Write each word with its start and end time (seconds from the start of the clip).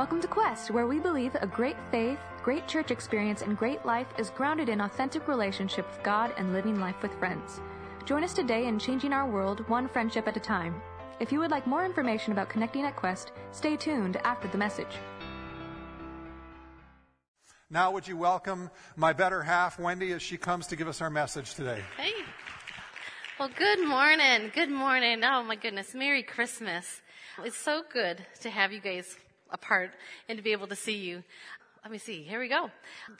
Welcome 0.00 0.22
to 0.22 0.28
Quest, 0.28 0.70
where 0.70 0.86
we 0.86 0.98
believe 0.98 1.34
a 1.34 1.46
great 1.46 1.76
faith, 1.90 2.18
great 2.42 2.66
church 2.66 2.90
experience, 2.90 3.42
and 3.42 3.54
great 3.54 3.84
life 3.84 4.06
is 4.16 4.30
grounded 4.30 4.70
in 4.70 4.80
authentic 4.80 5.28
relationship 5.28 5.86
with 5.86 6.02
God 6.02 6.32
and 6.38 6.54
living 6.54 6.80
life 6.80 7.02
with 7.02 7.12
friends. 7.18 7.60
Join 8.06 8.24
us 8.24 8.32
today 8.32 8.66
in 8.66 8.78
changing 8.78 9.12
our 9.12 9.28
world 9.28 9.68
one 9.68 9.86
friendship 9.86 10.26
at 10.26 10.38
a 10.38 10.40
time. 10.40 10.80
If 11.20 11.30
you 11.30 11.38
would 11.40 11.50
like 11.50 11.66
more 11.66 11.84
information 11.84 12.32
about 12.32 12.48
connecting 12.48 12.86
at 12.86 12.96
Quest, 12.96 13.32
stay 13.52 13.76
tuned 13.76 14.16
after 14.24 14.48
the 14.48 14.56
message. 14.56 14.96
Now, 17.68 17.90
would 17.90 18.08
you 18.08 18.16
welcome 18.16 18.70
my 18.96 19.12
better 19.12 19.42
half, 19.42 19.78
Wendy, 19.78 20.12
as 20.12 20.22
she 20.22 20.38
comes 20.38 20.66
to 20.68 20.76
give 20.76 20.88
us 20.88 21.02
our 21.02 21.10
message 21.10 21.52
today? 21.52 21.82
Hey. 21.98 22.14
Well, 23.38 23.50
good 23.54 23.86
morning. 23.86 24.50
Good 24.54 24.70
morning. 24.70 25.20
Oh, 25.24 25.42
my 25.42 25.56
goodness. 25.56 25.94
Merry 25.94 26.22
Christmas. 26.22 27.02
It's 27.44 27.58
so 27.58 27.82
good 27.92 28.24
to 28.40 28.48
have 28.48 28.72
you 28.72 28.80
guys 28.80 29.14
apart 29.52 29.92
and 30.28 30.36
to 30.38 30.42
be 30.42 30.52
able 30.52 30.66
to 30.68 30.76
see 30.76 30.96
you. 30.96 31.22
Let 31.82 31.92
me 31.92 31.98
see. 31.98 32.22
Here 32.22 32.40
we 32.40 32.48
go. 32.48 32.70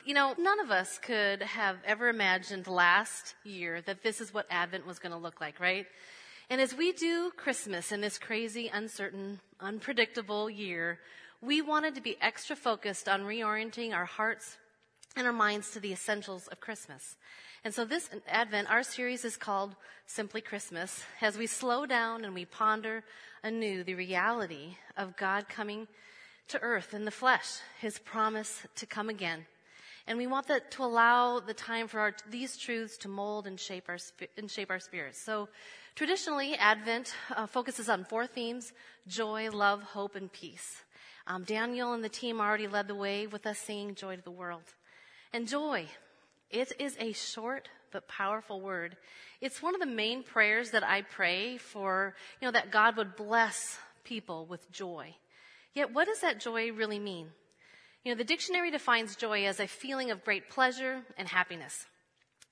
You 0.04 0.12
know, 0.12 0.34
none 0.38 0.60
of 0.60 0.70
us 0.70 0.98
could 0.98 1.42
have 1.42 1.76
ever 1.86 2.08
imagined 2.08 2.66
last 2.66 3.34
year 3.42 3.80
that 3.82 4.02
this 4.02 4.20
is 4.20 4.34
what 4.34 4.46
Advent 4.50 4.86
was 4.86 4.98
going 4.98 5.12
to 5.12 5.18
look 5.18 5.40
like, 5.40 5.58
right? 5.60 5.86
And 6.50 6.60
as 6.60 6.74
we 6.74 6.92
do 6.92 7.30
Christmas 7.36 7.90
in 7.90 8.00
this 8.00 8.18
crazy, 8.18 8.70
uncertain, 8.72 9.40
unpredictable 9.60 10.50
year, 10.50 10.98
we 11.40 11.62
wanted 11.62 11.94
to 11.94 12.02
be 12.02 12.18
extra 12.20 12.54
focused 12.54 13.08
on 13.08 13.22
reorienting 13.22 13.94
our 13.94 14.04
hearts 14.04 14.58
and 15.16 15.26
our 15.26 15.32
minds 15.32 15.70
to 15.70 15.80
the 15.80 15.92
essentials 15.92 16.46
of 16.48 16.60
Christmas. 16.60 17.16
And 17.64 17.72
so 17.72 17.84
this 17.84 18.10
Advent, 18.28 18.70
our 18.70 18.82
series 18.82 19.24
is 19.24 19.36
called 19.36 19.74
Simply 20.06 20.40
Christmas, 20.40 21.02
as 21.22 21.38
we 21.38 21.46
slow 21.46 21.86
down 21.86 22.24
and 22.24 22.34
we 22.34 22.44
ponder 22.44 23.04
anew 23.42 23.84
the 23.84 23.94
reality 23.94 24.76
of 24.96 25.16
God 25.16 25.48
coming 25.48 25.86
to 26.50 26.62
earth 26.62 26.94
in 26.94 27.04
the 27.04 27.10
flesh, 27.10 27.58
his 27.80 27.98
promise 27.98 28.62
to 28.76 28.86
come 28.86 29.08
again. 29.08 29.46
And 30.06 30.18
we 30.18 30.26
want 30.26 30.48
that 30.48 30.70
to 30.72 30.84
allow 30.84 31.40
the 31.40 31.54
time 31.54 31.86
for 31.86 32.00
our, 32.00 32.14
these 32.28 32.56
truths 32.56 32.96
to 32.98 33.08
mold 33.08 33.46
and 33.46 33.58
shape 33.58 33.84
our, 33.88 33.98
and 34.36 34.50
shape 34.50 34.70
our 34.70 34.80
spirits. 34.80 35.20
So 35.20 35.48
traditionally, 35.94 36.54
Advent 36.56 37.14
uh, 37.36 37.46
focuses 37.46 37.88
on 37.88 38.04
four 38.04 38.26
themes, 38.26 38.72
joy, 39.06 39.50
love, 39.50 39.82
hope, 39.82 40.16
and 40.16 40.32
peace. 40.32 40.82
Um, 41.26 41.44
Daniel 41.44 41.92
and 41.92 42.02
the 42.02 42.08
team 42.08 42.40
already 42.40 42.66
led 42.66 42.88
the 42.88 42.94
way 42.94 43.26
with 43.26 43.46
us 43.46 43.58
singing 43.58 43.94
joy 43.94 44.16
to 44.16 44.22
the 44.22 44.30
world. 44.30 44.64
And 45.32 45.46
joy, 45.46 45.86
it 46.50 46.72
is 46.80 46.96
a 46.98 47.12
short 47.12 47.68
but 47.92 48.08
powerful 48.08 48.60
word. 48.60 48.96
It's 49.40 49.62
one 49.62 49.74
of 49.74 49.80
the 49.80 49.86
main 49.86 50.24
prayers 50.24 50.72
that 50.72 50.82
I 50.82 51.02
pray 51.02 51.58
for, 51.58 52.14
you 52.40 52.46
know, 52.46 52.52
that 52.52 52.72
God 52.72 52.96
would 52.96 53.14
bless 53.14 53.78
people 54.02 54.46
with 54.46 54.70
joy. 54.72 55.14
Yet, 55.74 55.92
what 55.92 56.06
does 56.06 56.20
that 56.20 56.40
joy 56.40 56.72
really 56.72 56.98
mean? 56.98 57.28
You 58.04 58.12
know, 58.12 58.18
the 58.18 58.24
dictionary 58.24 58.70
defines 58.70 59.14
joy 59.14 59.44
as 59.44 59.60
a 59.60 59.66
feeling 59.66 60.10
of 60.10 60.24
great 60.24 60.48
pleasure 60.50 61.02
and 61.18 61.28
happiness. 61.28 61.86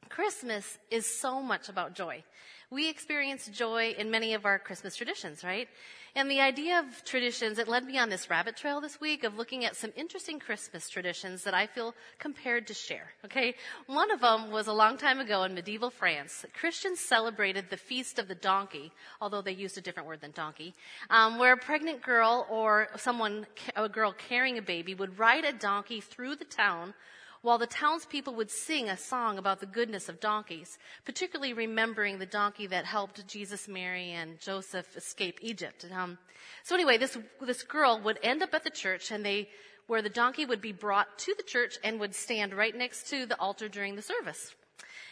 Christmas 0.09 0.79
is 0.91 1.07
so 1.21 1.43
much 1.43 1.69
about 1.69 1.95
joy. 1.95 2.23
We 2.71 2.89
experience 2.89 3.47
joy 3.49 3.95
in 3.99 4.11
many 4.11 4.35
of 4.35 4.45
our 4.45 4.59
Christmas 4.59 4.95
traditions, 4.95 5.43
right? 5.43 5.69
And 6.15 6.31
the 6.31 6.41
idea 6.41 6.79
of 6.79 7.05
traditions, 7.05 7.59
it 7.59 7.69
led 7.69 7.85
me 7.85 7.99
on 7.99 8.09
this 8.09 8.31
rabbit 8.31 8.57
trail 8.57 8.81
this 8.81 9.01
week 9.01 9.25
of 9.25 9.37
looking 9.37 9.65
at 9.65 9.77
some 9.77 9.93
interesting 9.95 10.39
Christmas 10.39 10.89
traditions 10.89 11.45
that 11.45 11.55
I 11.55 11.67
feel 11.67 11.95
compared 12.19 12.67
to 12.69 12.75
share. 12.75 13.13
Okay. 13.25 13.55
One 13.87 14.11
of 14.11 14.21
them 14.21 14.51
was 14.51 14.67
a 14.67 14.73
long 14.73 14.97
time 14.97 15.21
ago 15.21 15.45
in 15.45 15.55
medieval 15.55 15.91
France. 15.91 16.47
Christians 16.59 16.99
celebrated 16.99 17.67
the 17.69 17.77
Feast 17.77 18.19
of 18.19 18.29
the 18.29 18.35
Donkey, 18.35 18.91
although 19.21 19.43
they 19.43 19.53
used 19.53 19.77
a 19.77 19.83
different 19.83 20.09
word 20.09 20.21
than 20.21 20.33
donkey, 20.33 20.75
um, 21.11 21.39
where 21.39 21.53
a 21.53 21.59
pregnant 21.59 22.03
girl 22.03 22.47
or 22.51 22.89
someone, 22.97 23.47
a 23.77 23.89
girl 23.89 24.13
carrying 24.13 24.59
a 24.59 24.63
baby 24.63 24.95
would 24.95 25.19
ride 25.19 25.45
a 25.45 25.53
donkey 25.53 26.01
through 26.01 26.37
the 26.37 26.45
town 26.45 26.95
while 27.43 27.59
the 27.59 27.67
townspeople 27.67 28.35
would 28.35 28.51
sing 28.51 28.89
a 28.89 28.97
song 28.97 29.39
about 29.39 29.61
the 29.61 29.67
goodness 29.67 30.09
of 30.09 30.21
donkeys, 30.21 30.79
particularly 31.05 31.53
remembering 31.53 32.19
the 32.19 32.27
donkey 32.27 32.67
that 32.67 32.85
helped 32.85 33.27
Jesus, 33.27 33.69
Mary, 33.69 34.11
and 34.11 34.41
Joseph 34.41 34.97
escape 34.97 35.39
Egypt. 35.43 35.87
Um, 35.93 36.19
so 36.65 36.75
anyway, 36.75 36.99
this 36.99 37.17
this 37.41 37.63
girl 37.63 38.01
would 38.05 38.19
end 38.23 38.43
up 38.43 38.55
at 38.55 38.65
the 38.65 38.71
church, 38.71 39.11
and 39.11 39.25
they 39.25 39.49
where 39.87 40.03
the 40.03 40.11
donkey 40.11 40.45
would 40.45 40.61
be 40.61 40.73
brought 40.73 41.19
to 41.19 41.35
the 41.37 41.43
church 41.43 41.79
and 41.83 41.99
would 41.99 42.15
stand 42.15 42.53
right 42.53 42.77
next 42.77 43.09
to 43.09 43.25
the 43.25 43.39
altar 43.41 43.69
during 43.69 43.97
the 43.97 44.03
service. 44.03 44.55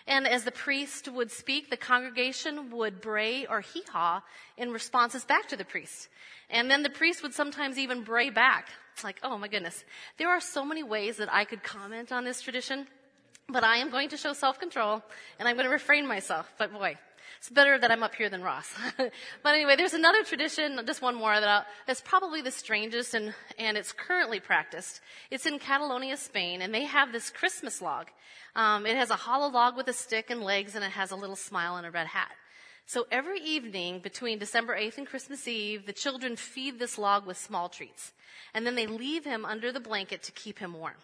And 0.07 0.27
as 0.27 0.45
the 0.45 0.53
priest 0.53 1.09
would 1.09 1.33
speak, 1.33 1.69
the 1.69 1.77
congregation 1.77 2.71
would 2.71 3.01
bray 3.01 3.45
or 3.47 3.61
hee 3.61 3.83
haw 3.91 4.23
in 4.57 4.71
responses 4.71 5.25
back 5.25 5.49
to 5.49 5.57
the 5.57 5.65
priest. 5.65 6.09
And 6.49 6.71
then 6.71 6.83
the 6.83 6.91
priest 6.91 7.23
would 7.23 7.35
sometimes 7.35 7.77
even 7.77 8.05
bray 8.05 8.31
back. 8.31 8.69
It's 8.95 9.03
like, 9.03 9.19
oh 9.23 9.37
my 9.37 9.49
goodness. 9.49 9.85
There 10.17 10.29
are 10.29 10.41
so 10.41 10.65
many 10.65 10.83
ways 10.83 11.17
that 11.17 11.33
I 11.33 11.45
could 11.45 11.63
comment 11.63 12.13
on 12.13 12.25
this 12.25 12.41
tradition, 12.41 12.87
but 13.49 13.65
I 13.65 13.79
am 13.79 13.91
going 13.91 14.09
to 14.11 14.17
show 14.17 14.33
self-control 14.33 15.03
and 15.39 15.49
I'm 15.49 15.57
going 15.57 15.67
to 15.67 15.73
refrain 15.73 16.07
myself. 16.07 16.51
But 16.57 16.73
boy, 16.73 16.97
it's 17.47 17.55
better 17.55 17.79
that 17.79 17.93
I'm 17.93 18.03
up 18.03 18.17
here 18.17 18.29
than 18.29 18.43
Ross. 18.43 18.75
but 18.97 19.55
anyway, 19.55 19.77
there's 19.77 19.95
another 19.95 20.25
tradition, 20.25 20.81
just 20.85 21.01
one 21.01 21.15
more 21.15 21.39
that 21.39 21.49
I'll, 21.49 21.65
that's 21.87 22.01
probably 22.01 22.43
the 22.43 22.51
strangest 22.51 23.15
and, 23.15 23.33
and 23.57 23.77
it's 23.77 23.93
currently 23.93 24.41
practiced. 24.41 25.01
It's 25.31 25.47
in 25.47 25.61
Catalonia, 25.61 26.17
Spain, 26.17 26.61
and 26.61 26.75
they 26.75 26.87
have 26.87 27.13
this 27.13 27.31
Christmas 27.31 27.81
log. 27.81 28.09
Um, 28.57 28.85
it 28.85 28.97
has 28.97 29.11
a 29.11 29.15
hollow 29.15 29.49
log 29.49 29.77
with 29.77 29.87
a 29.87 29.93
stick 29.93 30.29
and 30.29 30.43
legs 30.43 30.75
and 30.75 30.85
it 30.85 30.91
has 30.91 31.13
a 31.13 31.17
little 31.17 31.37
smile 31.37 31.77
and 31.77 31.87
a 31.87 31.91
red 31.93 32.09
hat. 32.09 32.33
So 32.85 33.07
every 33.13 33.39
evening 33.39 34.01
between 34.01 34.41
December 34.41 34.77
8th 34.77 34.99
and 34.99 35.07
Christmas 35.07 35.47
Eve, 35.47 35.87
the 35.87 35.93
children 35.93 36.35
feed 36.35 36.81
this 36.81 36.99
log 36.99 37.27
with 37.27 37.37
small 37.37 37.69
treats. 37.69 38.13
And 38.55 38.67
then 38.67 38.75
they 38.75 38.89
leave 38.89 39.25
him 39.25 39.45
under 39.45 39.71
the 39.71 39.79
blanket 39.79 40.25
to 40.25 40.33
keep 40.33 40.59
him 40.59 40.75
warm. 40.75 40.97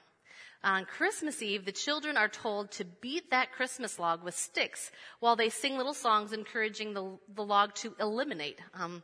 On 0.64 0.84
Christmas 0.84 1.42
Eve, 1.42 1.64
the 1.64 1.72
children 1.72 2.16
are 2.16 2.28
told 2.28 2.70
to 2.72 2.84
beat 2.84 3.30
that 3.30 3.50
Christmas 3.50 3.98
log 3.98 4.22
with 4.22 4.36
sticks 4.36 4.92
while 5.18 5.34
they 5.34 5.48
sing 5.48 5.76
little 5.76 5.94
songs 5.94 6.32
encouraging 6.32 6.94
the, 6.94 7.18
the 7.34 7.42
log 7.42 7.74
to 7.76 7.94
eliminate, 7.98 8.60
um, 8.74 9.02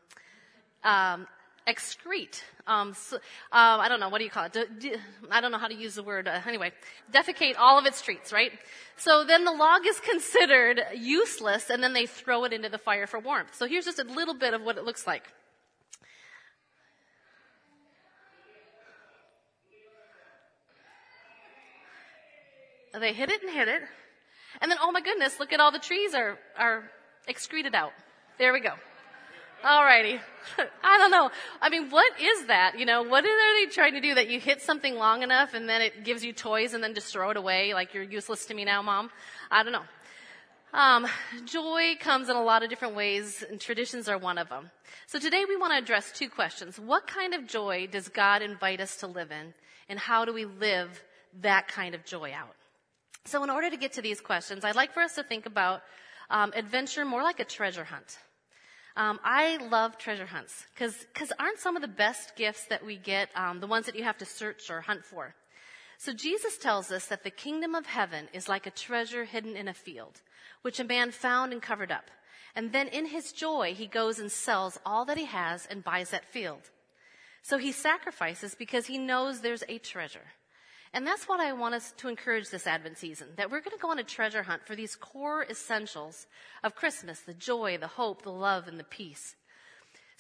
um, 0.85 1.27
excrete. 1.67 2.43
Um, 2.69 2.95
so, 2.95 3.17
uh, 3.17 3.19
I 3.51 3.89
don't 3.89 3.99
know, 3.99 4.09
what 4.09 4.19
do 4.19 4.25
you 4.25 4.31
call 4.31 4.45
it? 4.45 4.57
I 5.33 5.41
don't 5.41 5.51
know 5.51 5.59
how 5.59 5.67
to 5.67 5.75
use 5.75 5.97
the 5.97 6.05
word. 6.05 6.29
Uh, 6.29 6.41
anyway, 6.47 6.71
defecate 7.13 7.57
all 7.59 7.77
of 7.77 7.87
its 7.87 8.03
treats, 8.03 8.33
right? 8.33 8.53
So 8.97 9.25
then 9.25 9.45
the 9.45 9.53
log 9.53 9.85
is 9.85 9.99
considered 9.99 10.81
useless 10.95 11.71
and 11.71 11.83
then 11.83 11.93
they 11.93 12.07
throw 12.07 12.45
it 12.45 12.53
into 12.53 12.69
the 12.69 12.79
fire 12.79 13.09
for 13.09 13.19
warmth. 13.19 13.57
So 13.57 13.67
here's 13.67 13.85
just 13.85 13.99
a 13.99 14.05
little 14.05 14.35
bit 14.35 14.55
of 14.55 14.63
what 14.63 14.79
it 14.79 14.85
looks 14.85 15.09
like. 15.09 15.25
They 22.93 23.13
hit 23.13 23.31
it 23.31 23.43
and 23.43 23.53
hit 23.53 23.69
it. 23.69 23.83
And 24.61 24.71
then, 24.71 24.79
oh 24.81 24.93
my 24.93 25.01
goodness, 25.01 25.39
look 25.39 25.53
at 25.53 25.61
all 25.61 25.71
the 25.71 25.79
trees 25.79 26.15
are, 26.15 26.39
are 26.57 26.91
excreted 27.27 27.75
out. 27.75 27.93
There 28.39 28.53
we 28.53 28.61
go. 28.61 28.73
Alrighty. 29.65 30.21
I 30.85 30.99
don't 30.99 31.11
know. 31.11 31.31
I 31.61 31.69
mean, 31.69 31.91
what 31.91 32.13
is 32.21 32.47
that? 32.47 32.79
You 32.79 32.87
know, 32.87 33.03
what 33.03 33.25
are 33.25 33.65
they 33.65 33.71
trying 33.71 33.95
to 33.95 34.01
do? 34.01 34.15
That 34.15 34.31
you 34.31 34.39
hit 34.39 34.63
something 34.63 34.95
long 34.95 35.23
enough 35.23 35.55
and 35.55 35.69
then 35.69 35.83
it 35.83 36.05
gives 36.05 36.25
you 36.25 36.33
toys 36.33 36.75
and 36.75 36.83
then 36.83 36.95
just 36.95 37.13
throw 37.13 37.31
it 37.31 37.37
away 37.37 37.75
like 37.75 37.93
you're 37.93 38.05
useless 38.05 38.47
to 38.47 38.55
me 38.55 38.65
now, 38.65 38.83
mom? 38.83 39.11
I 39.51 39.65
don't 39.65 39.73
know. 39.73 39.83
Um, 40.73 41.07
joy 41.45 41.95
comes 41.99 42.29
in 42.29 42.37
a 42.37 42.43
lot 42.43 42.63
of 42.63 42.69
different 42.69 42.95
ways 42.95 43.43
and 43.49 43.61
traditions 43.61 44.09
are 44.09 44.19
one 44.19 44.39
of 44.39 44.49
them. 44.49 44.71
So 45.07 45.19
today 45.19 45.45
we 45.49 45.57
want 45.57 45.73
to 45.73 45.79
address 45.79 46.13
two 46.13 46.29
questions. 46.29 46.79
What 46.79 47.07
kind 47.07 47.35
of 47.35 47.47
joy 47.47 47.89
does 47.91 48.09
God 48.09 48.43
invite 48.43 48.81
us 48.81 48.97
to 48.99 49.07
live 49.07 49.33
in? 49.33 49.55
And 49.89 49.99
how 49.99 50.25
do 50.25 50.33
we 50.33 50.45
live 50.45 51.03
that 51.41 51.69
kind 51.69 51.95
of 51.95 52.05
joy 52.05 52.33
out? 52.33 52.55
So 53.25 53.45
in 53.45 53.51
order 53.51 53.71
to 53.71 53.77
get 53.77 53.93
to 53.95 54.03
these 54.03 54.21
questions, 54.21 54.65
I'd 54.65 54.77
like 54.77 54.93
for 54.93 55.01
us 55.01 55.15
to 55.17 55.23
think 55.23 55.47
about 55.47 55.83
um, 56.31 56.53
adventure 56.55 57.05
more 57.05 57.23
like 57.23 57.41
a 57.41 57.45
treasure 57.45 57.85
hunt. 57.85 58.19
Um, 58.97 59.21
I 59.23 59.59
love 59.59 59.97
treasure 59.97 60.27
hunts 60.27 60.67
because 60.75 61.33
aren't 61.39 61.61
some 61.61 61.77
of 61.77 61.83
the 61.83 61.89
best 61.89 62.35
gifts 62.35 62.65
that 62.67 62.85
we 62.85 62.97
get 62.97 63.29
um, 63.37 63.61
the 63.61 63.67
ones 63.67 63.87
that 63.87 63.95
you 63.95 64.03
have 64.03 64.19
to 64.19 64.25
search 64.25 64.71
or 64.71 64.81
hunt 64.81 65.05
for? 65.05 65.35
So 65.99 66.13
Jesus 66.13 66.59
tells 66.59 66.91
us 66.91 67.07
that 67.07 67.25
the 67.25 67.31
kingdom 67.31 67.75
of 67.75 67.87
heaven 67.87 68.29
is 68.33 68.49
like 68.49 68.67
a 68.67 68.71
treasure 68.71 69.25
hidden 69.25 69.57
in 69.57 69.69
a 69.69 69.75
field, 69.75 70.21
which 70.63 70.81
a 70.81 70.85
man 70.85 71.11
found 71.11 71.53
and 71.53 71.61
covered 71.63 71.93
up. 71.93 72.11
And 72.55 72.73
then 72.73 72.89
in 72.89 73.07
his 73.07 73.33
joy, 73.33 73.75
he 73.75 73.87
goes 73.87 74.19
and 74.19 74.31
sells 74.31 74.81
all 74.85 75.05
that 75.05 75.17
he 75.17 75.27
has 75.27 75.67
and 75.67 75.85
buys 75.85 76.11
that 76.11 76.25
field. 76.25 76.71
So 77.43 77.59
he 77.59 77.73
sacrifices 77.73 78.55
because 78.55 78.87
he 78.87 78.99
knows 78.99 79.41
there's 79.41 79.65
a 79.69 79.79
treasure. 79.79 80.27
And 80.93 81.07
that's 81.07 81.29
what 81.29 81.41
I 81.41 81.53
want 81.53 81.75
us 81.75 81.93
to 81.99 82.09
encourage 82.09 82.51
this 82.51 82.67
Advent 82.67 82.99
season, 82.99 83.29
that 83.37 83.51
we're 83.51 83.61
going 83.61 83.77
to 83.77 83.83
go 83.83 83.91
on 83.91 83.99
a 83.99 84.05
treasure 84.05 84.43
hunt 84.43 84.67
for 84.67 84.75
these 84.75 84.97
core 84.97 85.45
essentials 85.49 86.27
of 86.63 86.75
Christmas, 86.75 87.21
the 87.21 87.35
joy, 87.35 87.77
the 87.79 87.87
hope, 87.87 88.23
the 88.23 88.33
love, 88.33 88.69
and 88.69 88.79
the 88.79 88.85
peace. 88.85 89.35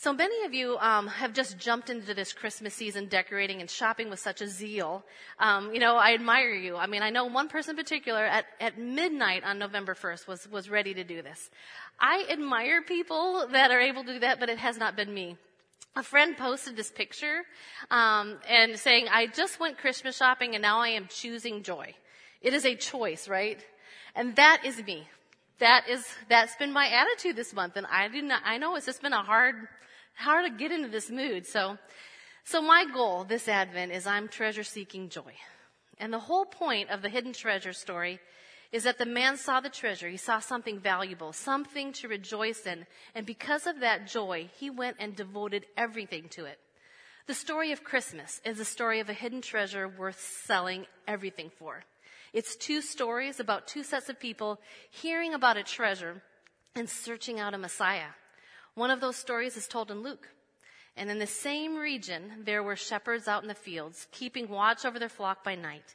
So 0.01 0.13
many 0.13 0.45
of 0.45 0.55
you 0.55 0.79
um, 0.79 1.09
have 1.09 1.33
just 1.33 1.59
jumped 1.59 1.91
into 1.91 2.15
this 2.15 2.33
Christmas 2.33 2.73
season 2.73 3.07
decorating 3.07 3.61
and 3.61 3.69
shopping 3.69 4.11
with 4.11 4.21
such 4.21 4.41
a 4.41 4.47
zeal. 4.47 5.05
Um, 5.41 5.75
you 5.75 5.81
know, 5.81 5.97
I 5.97 6.15
admire 6.15 6.55
you. 6.55 6.77
I 6.77 6.87
mean, 6.87 7.03
I 7.03 7.11
know 7.11 7.25
one 7.25 7.49
person 7.49 7.73
in 7.73 7.77
particular 7.77 8.25
at, 8.25 8.45
at 8.61 8.79
midnight 8.79 9.43
on 9.43 9.59
November 9.59 9.95
1st 9.95 10.29
was, 10.29 10.49
was 10.49 10.71
ready 10.71 10.95
to 10.95 11.03
do 11.03 11.21
this. 11.21 11.51
I 11.99 12.27
admire 12.31 12.81
people 12.83 13.49
that 13.51 13.73
are 13.73 13.81
able 13.81 14.05
to 14.05 14.13
do 14.13 14.19
that, 14.21 14.39
but 14.39 14.49
it 14.49 14.59
has 14.59 14.79
not 14.79 14.95
been 14.95 15.13
me. 15.13 15.37
A 15.97 16.03
friend 16.03 16.37
posted 16.37 16.77
this 16.77 16.91
picture 16.91 17.43
um, 17.91 18.39
and 18.49 18.79
saying, 18.79 19.07
I 19.11 19.27
just 19.27 19.59
went 19.59 19.79
Christmas 19.79 20.17
shopping 20.17 20.55
and 20.55 20.63
now 20.63 20.81
I 20.81 20.89
am 20.89 21.07
choosing 21.09 21.63
joy. 21.63 21.95
It 22.41 22.55
is 22.55 22.65
a 22.65 22.77
choice, 22.77 23.29
right? 23.29 23.65
And 24.15 24.37
that 24.37 24.63
is 24.65 24.83
me. 24.85 25.09
That 25.59 25.89
is, 25.89 26.07
that's 26.29 26.55
been 26.57 26.73
my 26.73 26.87
attitude 26.89 27.35
this 27.35 27.53
month. 27.53 27.77
And 27.77 27.87
I 27.87 28.07
not, 28.09 28.43
I 28.45 28.59
know 28.59 28.77
it's 28.77 28.87
just 28.87 29.03
been 29.03 29.13
a 29.13 29.23
hard, 29.23 29.57
hard 30.15 30.45
to 30.47 30.57
get 30.57 30.71
into 30.71 30.89
this 30.89 31.11
mood. 31.11 31.47
So, 31.47 31.79
so 32.45 32.63
my 32.63 32.87
goal 32.93 33.25
this 33.25 33.49
Advent 33.49 33.93
is 33.93 34.07
I'm 34.07 34.29
treasure 34.29 34.65
seeking 34.65 35.09
joy. 35.09 35.35
And 35.99 36.13
the 36.13 36.21
whole 36.21 36.45
point 36.45 36.91
of 36.91 37.03
the 37.03 37.09
hidden 37.09 37.33
treasure 37.33 37.73
story 37.73 38.21
is 38.71 38.85
that 38.85 38.99
the 38.99 39.07
man 39.07 39.37
saw 39.37 39.61
the 39.61 39.71
treasure. 39.71 40.09
He 40.09 40.17
saw 40.17 40.41
something 40.41 40.79
valuable, 40.79 41.33
something 41.33 41.93
to 41.95 42.09
rejoice 42.09 42.67
in. 42.67 42.87
And 43.15 43.25
because 43.25 43.67
of 43.67 43.81
that 43.81 44.07
joy, 44.07 44.51
he 44.59 44.69
went 44.69 44.97
and 44.99 45.17
devoted 45.17 45.67
everything 45.77 46.29
to 46.31 46.45
it. 46.45 46.59
The 47.27 47.35
story 47.35 47.73
of 47.73 47.85
Christmas 47.85 48.41
is 48.45 48.61
a 48.61 48.65
story 48.65 49.01
of 49.01 49.09
a 49.09 49.15
hidden 49.15 49.43
treasure 49.43 49.89
worth 49.89 50.21
selling 50.47 50.87
everything 51.07 51.51
for. 51.59 51.85
It's 52.33 52.57
two 52.57 52.83
stories 52.83 53.41
about 53.41 53.67
two 53.67 53.83
sets 53.83 54.09
of 54.09 54.21
people 54.21 54.61
hearing 54.91 55.35
about 55.35 55.57
a 55.57 55.63
treasure 55.63 56.23
and 56.75 56.89
searching 56.89 57.41
out 57.41 57.55
a 57.55 57.59
Messiah. 57.59 58.13
One 58.75 58.91
of 58.91 59.01
those 59.01 59.17
stories 59.17 59.57
is 59.57 59.67
told 59.67 59.91
in 59.91 60.03
Luke. 60.03 60.29
And 60.97 61.11
in 61.11 61.19
the 61.19 61.27
same 61.27 61.77
region, 61.77 62.45
there 62.45 62.63
were 62.63 62.77
shepherds 62.77 63.29
out 63.29 63.43
in 63.43 63.49
the 63.49 63.55
fields, 63.55 64.09
keeping 64.11 64.49
watch 64.49 64.85
over 64.85 64.99
their 64.99 65.09
flock 65.09 65.45
by 65.45 65.55
night. 65.55 65.95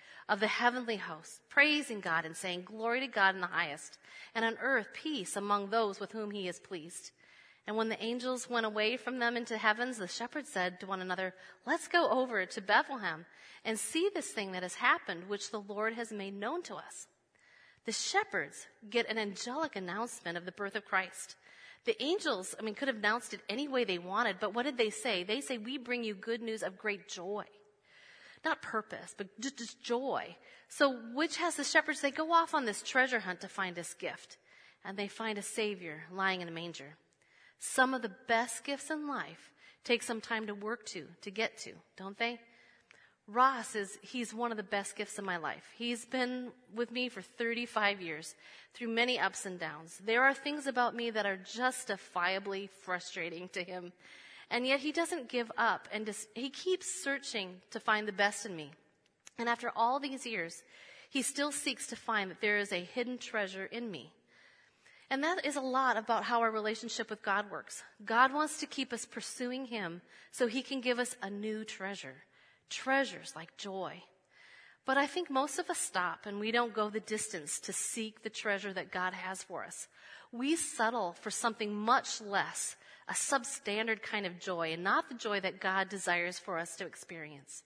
of 0.31 0.39
the 0.39 0.47
heavenly 0.47 0.95
hosts, 0.95 1.41
praising 1.49 1.99
God 1.99 2.23
and 2.23 2.35
saying, 2.35 2.63
Glory 2.63 3.01
to 3.01 3.07
God 3.07 3.35
in 3.35 3.41
the 3.41 3.47
highest, 3.47 3.97
and 4.33 4.45
on 4.45 4.57
earth 4.61 4.87
peace 4.93 5.35
among 5.35 5.69
those 5.69 5.99
with 5.99 6.13
whom 6.13 6.31
he 6.31 6.47
is 6.47 6.57
pleased. 6.57 7.11
And 7.67 7.75
when 7.75 7.89
the 7.89 8.01
angels 8.01 8.49
went 8.49 8.65
away 8.65 8.95
from 8.95 9.19
them 9.19 9.35
into 9.35 9.57
heavens, 9.57 9.97
the 9.97 10.07
shepherds 10.07 10.47
said 10.49 10.79
to 10.79 10.87
one 10.87 11.01
another, 11.01 11.33
Let's 11.67 11.89
go 11.89 12.09
over 12.09 12.45
to 12.45 12.61
Bethlehem 12.61 13.25
and 13.65 13.77
see 13.77 14.09
this 14.13 14.31
thing 14.31 14.53
that 14.53 14.63
has 14.63 14.75
happened, 14.75 15.27
which 15.27 15.51
the 15.51 15.59
Lord 15.59 15.95
has 15.95 16.13
made 16.13 16.33
known 16.33 16.63
to 16.63 16.75
us. 16.75 17.07
The 17.85 17.91
shepherds 17.91 18.67
get 18.89 19.09
an 19.09 19.17
angelic 19.17 19.75
announcement 19.75 20.37
of 20.37 20.45
the 20.45 20.53
birth 20.53 20.75
of 20.75 20.85
Christ. 20.85 21.35
The 21.83 22.01
angels, 22.01 22.55
I 22.57 22.63
mean, 22.63 22.75
could 22.75 22.87
have 22.87 22.97
announced 22.97 23.33
it 23.33 23.41
any 23.49 23.67
way 23.67 23.83
they 23.83 23.97
wanted, 23.97 24.37
but 24.39 24.53
what 24.53 24.63
did 24.63 24.77
they 24.77 24.91
say? 24.91 25.25
They 25.25 25.41
say, 25.41 25.57
We 25.57 25.77
bring 25.77 26.05
you 26.05 26.13
good 26.13 26.41
news 26.41 26.63
of 26.63 26.77
great 26.77 27.09
joy. 27.09 27.43
Not 28.43 28.61
purpose, 28.61 29.13
but 29.17 29.27
just, 29.39 29.57
just 29.57 29.83
joy. 29.83 30.35
So, 30.69 30.97
which 31.13 31.37
has 31.37 31.55
the 31.55 31.63
shepherds? 31.63 32.01
They 32.01 32.11
go 32.11 32.31
off 32.31 32.53
on 32.53 32.65
this 32.65 32.81
treasure 32.81 33.19
hunt 33.19 33.41
to 33.41 33.47
find 33.47 33.75
this 33.75 33.93
gift, 33.93 34.37
and 34.83 34.97
they 34.97 35.07
find 35.07 35.37
a 35.37 35.43
Savior 35.43 36.03
lying 36.11 36.41
in 36.41 36.47
a 36.47 36.51
manger. 36.51 36.95
Some 37.59 37.93
of 37.93 38.01
the 38.01 38.15
best 38.27 38.63
gifts 38.63 38.89
in 38.89 39.07
life 39.07 39.51
take 39.83 40.01
some 40.01 40.21
time 40.21 40.47
to 40.47 40.55
work 40.55 40.85
to, 40.87 41.05
to 41.21 41.31
get 41.31 41.57
to, 41.59 41.73
don't 41.97 42.17
they? 42.17 42.39
Ross 43.27 43.75
is, 43.75 43.97
he's 44.01 44.33
one 44.33 44.51
of 44.51 44.57
the 44.57 44.63
best 44.63 44.95
gifts 44.95 45.19
in 45.19 45.25
my 45.25 45.37
life. 45.37 45.63
He's 45.77 46.05
been 46.05 46.51
with 46.75 46.91
me 46.91 47.07
for 47.07 47.21
35 47.21 48.01
years 48.01 48.35
through 48.73 48.89
many 48.89 49.19
ups 49.19 49.45
and 49.45 49.59
downs. 49.59 50.01
There 50.03 50.23
are 50.23 50.33
things 50.33 50.67
about 50.67 50.95
me 50.95 51.11
that 51.11 51.25
are 51.25 51.37
justifiably 51.37 52.69
frustrating 52.83 53.47
to 53.49 53.63
him. 53.63 53.93
And 54.51 54.67
yet 54.67 54.81
he 54.81 54.91
doesn't 54.91 55.29
give 55.29 55.51
up 55.57 55.87
and 55.91 56.07
he 56.35 56.49
keeps 56.49 57.03
searching 57.03 57.61
to 57.71 57.79
find 57.79 58.07
the 58.07 58.11
best 58.11 58.45
in 58.45 58.55
me. 58.55 58.71
And 59.39 59.49
after 59.49 59.71
all 59.75 59.99
these 59.99 60.25
years, 60.25 60.61
he 61.09 61.21
still 61.21 61.51
seeks 61.51 61.87
to 61.87 61.95
find 61.95 62.29
that 62.29 62.41
there 62.41 62.59
is 62.59 62.71
a 62.71 62.83
hidden 62.83 63.17
treasure 63.17 63.65
in 63.65 63.89
me. 63.89 64.11
And 65.09 65.23
that 65.23 65.45
is 65.45 65.55
a 65.55 65.61
lot 65.61 65.97
about 65.97 66.25
how 66.25 66.41
our 66.41 66.51
relationship 66.51 67.09
with 67.09 67.23
God 67.23 67.49
works. 67.49 67.81
God 68.05 68.33
wants 68.33 68.59
to 68.59 68.65
keep 68.65 68.93
us 68.93 69.05
pursuing 69.05 69.65
him 69.65 70.01
so 70.31 70.47
he 70.47 70.61
can 70.61 70.79
give 70.79 70.99
us 70.99 71.15
a 71.23 71.29
new 71.29 71.63
treasure 71.63 72.23
treasures 72.69 73.33
like 73.35 73.57
joy. 73.57 74.01
But 74.85 74.97
I 74.97 75.05
think 75.05 75.29
most 75.29 75.59
of 75.59 75.69
us 75.69 75.77
stop 75.77 76.25
and 76.25 76.39
we 76.39 76.51
don't 76.51 76.73
go 76.73 76.89
the 76.89 77.01
distance 77.01 77.59
to 77.61 77.73
seek 77.73 78.23
the 78.23 78.29
treasure 78.29 78.73
that 78.73 78.91
God 78.91 79.13
has 79.13 79.43
for 79.43 79.63
us. 79.63 79.87
We 80.31 80.55
settle 80.55 81.13
for 81.19 81.29
something 81.29 81.73
much 81.73 82.21
less, 82.21 82.77
a 83.07 83.13
substandard 83.13 84.01
kind 84.01 84.25
of 84.25 84.39
joy, 84.39 84.73
and 84.73 84.83
not 84.83 85.09
the 85.09 85.15
joy 85.15 85.39
that 85.39 85.59
God 85.59 85.89
desires 85.89 86.39
for 86.39 86.57
us 86.57 86.75
to 86.77 86.85
experience. 86.85 87.63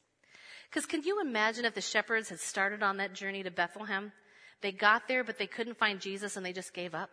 Because 0.69 0.85
can 0.85 1.03
you 1.03 1.21
imagine 1.21 1.65
if 1.65 1.73
the 1.73 1.81
shepherds 1.81 2.29
had 2.29 2.39
started 2.39 2.83
on 2.83 2.97
that 2.97 3.13
journey 3.13 3.43
to 3.43 3.51
Bethlehem? 3.51 4.11
They 4.61 4.71
got 4.71 5.07
there, 5.07 5.23
but 5.23 5.37
they 5.37 5.47
couldn't 5.47 5.77
find 5.77 5.99
Jesus 5.99 6.37
and 6.37 6.45
they 6.45 6.53
just 6.53 6.73
gave 6.73 6.95
up? 6.95 7.09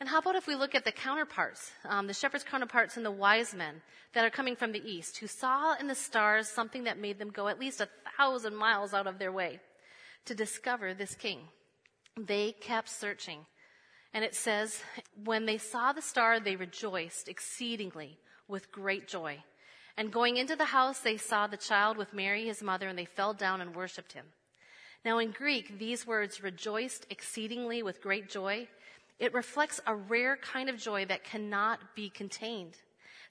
And 0.00 0.08
how 0.08 0.18
about 0.18 0.36
if 0.36 0.46
we 0.46 0.54
look 0.54 0.74
at 0.74 0.84
the 0.86 0.92
counterparts, 0.92 1.70
um, 1.84 2.06
the 2.06 2.14
shepherds' 2.14 2.44
counterparts 2.44 2.96
and 2.96 3.04
the 3.04 3.10
wise 3.10 3.52
men 3.54 3.82
that 4.14 4.24
are 4.24 4.30
coming 4.30 4.56
from 4.56 4.72
the 4.72 4.82
east, 4.82 5.18
who 5.18 5.26
saw 5.26 5.74
in 5.74 5.88
the 5.88 5.94
stars 5.94 6.48
something 6.48 6.84
that 6.84 6.98
made 6.98 7.18
them 7.18 7.30
go 7.30 7.48
at 7.48 7.60
least 7.60 7.82
a 7.82 7.88
thousand 8.16 8.56
miles 8.56 8.94
out 8.94 9.06
of 9.06 9.18
their 9.18 9.32
way 9.32 9.60
to 10.24 10.34
discover 10.34 10.94
this 10.94 11.14
king? 11.14 11.40
They 12.16 12.52
kept 12.52 12.88
searching. 12.88 13.44
And 14.12 14.24
it 14.24 14.34
says, 14.34 14.82
when 15.24 15.46
they 15.46 15.58
saw 15.58 15.92
the 15.92 16.02
star, 16.02 16.40
they 16.40 16.56
rejoiced 16.56 17.28
exceedingly 17.28 18.18
with 18.48 18.72
great 18.72 19.06
joy. 19.06 19.42
And 19.96 20.12
going 20.12 20.36
into 20.36 20.56
the 20.56 20.64
house, 20.64 21.00
they 21.00 21.16
saw 21.16 21.46
the 21.46 21.56
child 21.56 21.96
with 21.96 22.14
Mary, 22.14 22.46
his 22.46 22.62
mother, 22.62 22.88
and 22.88 22.98
they 22.98 23.04
fell 23.04 23.34
down 23.34 23.60
and 23.60 23.74
worshiped 23.74 24.12
him. 24.12 24.26
Now 25.04 25.18
in 25.18 25.30
Greek, 25.30 25.78
these 25.78 26.06
words 26.06 26.42
rejoiced 26.42 27.06
exceedingly 27.10 27.82
with 27.82 28.02
great 28.02 28.28
joy 28.28 28.68
it 29.20 29.34
reflects 29.34 29.80
a 29.86 29.94
rare 29.94 30.36
kind 30.38 30.70
of 30.70 30.78
joy 30.78 31.04
that 31.04 31.24
cannot 31.24 31.94
be 31.94 32.08
contained. 32.08 32.78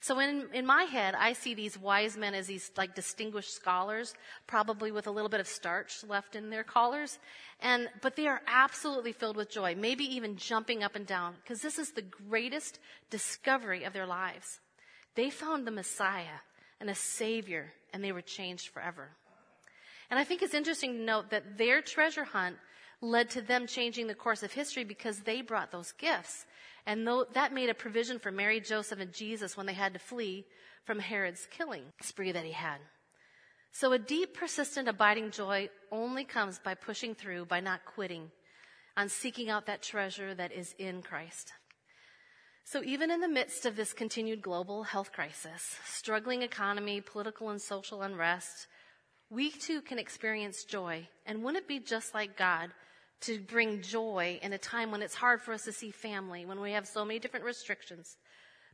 So 0.02 0.18
in, 0.18 0.46
in 0.54 0.64
my 0.64 0.84
head, 0.84 1.14
I 1.14 1.34
see 1.34 1.52
these 1.52 1.78
wise 1.78 2.16
men 2.16 2.34
as 2.34 2.46
these 2.46 2.70
like 2.76 2.94
distinguished 2.94 3.54
scholars, 3.54 4.14
probably 4.46 4.90
with 4.90 5.06
a 5.06 5.10
little 5.10 5.28
bit 5.28 5.40
of 5.40 5.46
starch 5.46 6.02
left 6.08 6.34
in 6.34 6.48
their 6.48 6.64
collars. 6.64 7.18
And, 7.60 7.90
but 8.00 8.16
they 8.16 8.26
are 8.26 8.40
absolutely 8.46 9.12
filled 9.12 9.36
with 9.36 9.50
joy, 9.50 9.74
maybe 9.74 10.04
even 10.04 10.36
jumping 10.36 10.82
up 10.82 10.96
and 10.96 11.06
down, 11.06 11.34
because 11.42 11.60
this 11.60 11.78
is 11.78 11.92
the 11.92 12.02
greatest 12.02 12.78
discovery 13.10 13.84
of 13.84 13.92
their 13.92 14.06
lives. 14.06 14.60
They 15.16 15.28
found 15.28 15.66
the 15.66 15.70
Messiah 15.70 16.40
and 16.80 16.88
a 16.88 16.94
Savior, 16.94 17.72
and 17.92 18.02
they 18.02 18.12
were 18.12 18.22
changed 18.22 18.68
forever. 18.68 19.10
And 20.10 20.18
I 20.18 20.24
think 20.24 20.40
it's 20.40 20.54
interesting 20.54 20.94
to 20.94 21.02
note 21.02 21.30
that 21.30 21.58
their 21.58 21.82
treasure 21.82 22.24
hunt 22.24 22.56
led 23.02 23.30
to 23.30 23.40
them 23.40 23.66
changing 23.66 24.06
the 24.06 24.14
course 24.14 24.42
of 24.42 24.52
history 24.52 24.84
because 24.84 25.20
they 25.20 25.40
brought 25.40 25.72
those 25.72 25.92
gifts. 25.92 26.46
And 26.86 27.08
that 27.34 27.52
made 27.52 27.68
a 27.68 27.74
provision 27.74 28.18
for 28.18 28.30
Mary, 28.30 28.60
Joseph, 28.60 29.00
and 29.00 29.12
Jesus 29.12 29.56
when 29.56 29.66
they 29.66 29.74
had 29.74 29.92
to 29.92 29.98
flee 29.98 30.46
from 30.84 30.98
Herod's 30.98 31.46
killing 31.50 31.84
spree 32.00 32.32
that 32.32 32.44
he 32.44 32.52
had. 32.52 32.78
So 33.72 33.92
a 33.92 33.98
deep, 33.98 34.34
persistent, 34.34 34.88
abiding 34.88 35.30
joy 35.30 35.68
only 35.92 36.24
comes 36.24 36.58
by 36.58 36.74
pushing 36.74 37.14
through, 37.14 37.44
by 37.44 37.60
not 37.60 37.84
quitting, 37.84 38.30
on 38.96 39.08
seeking 39.08 39.48
out 39.48 39.66
that 39.66 39.82
treasure 39.82 40.34
that 40.34 40.52
is 40.52 40.74
in 40.78 41.02
Christ. 41.02 41.52
So 42.64 42.82
even 42.82 43.10
in 43.10 43.20
the 43.20 43.28
midst 43.28 43.66
of 43.66 43.76
this 43.76 43.92
continued 43.92 44.42
global 44.42 44.82
health 44.84 45.12
crisis, 45.12 45.76
struggling 45.84 46.42
economy, 46.42 47.00
political 47.00 47.50
and 47.50 47.60
social 47.60 48.02
unrest, 48.02 48.66
we 49.30 49.50
too 49.50 49.80
can 49.80 49.98
experience 49.98 50.64
joy. 50.64 51.08
And 51.24 51.42
wouldn't 51.42 51.64
it 51.64 51.68
be 51.68 51.78
just 51.78 52.14
like 52.14 52.36
God 52.36 52.70
to 53.22 53.38
bring 53.38 53.82
joy 53.82 54.38
in 54.42 54.52
a 54.52 54.58
time 54.58 54.90
when 54.90 55.02
it's 55.02 55.14
hard 55.14 55.42
for 55.42 55.52
us 55.52 55.64
to 55.64 55.72
see 55.72 55.90
family, 55.90 56.46
when 56.46 56.60
we 56.60 56.72
have 56.72 56.86
so 56.86 57.04
many 57.04 57.18
different 57.18 57.44
restrictions, 57.44 58.16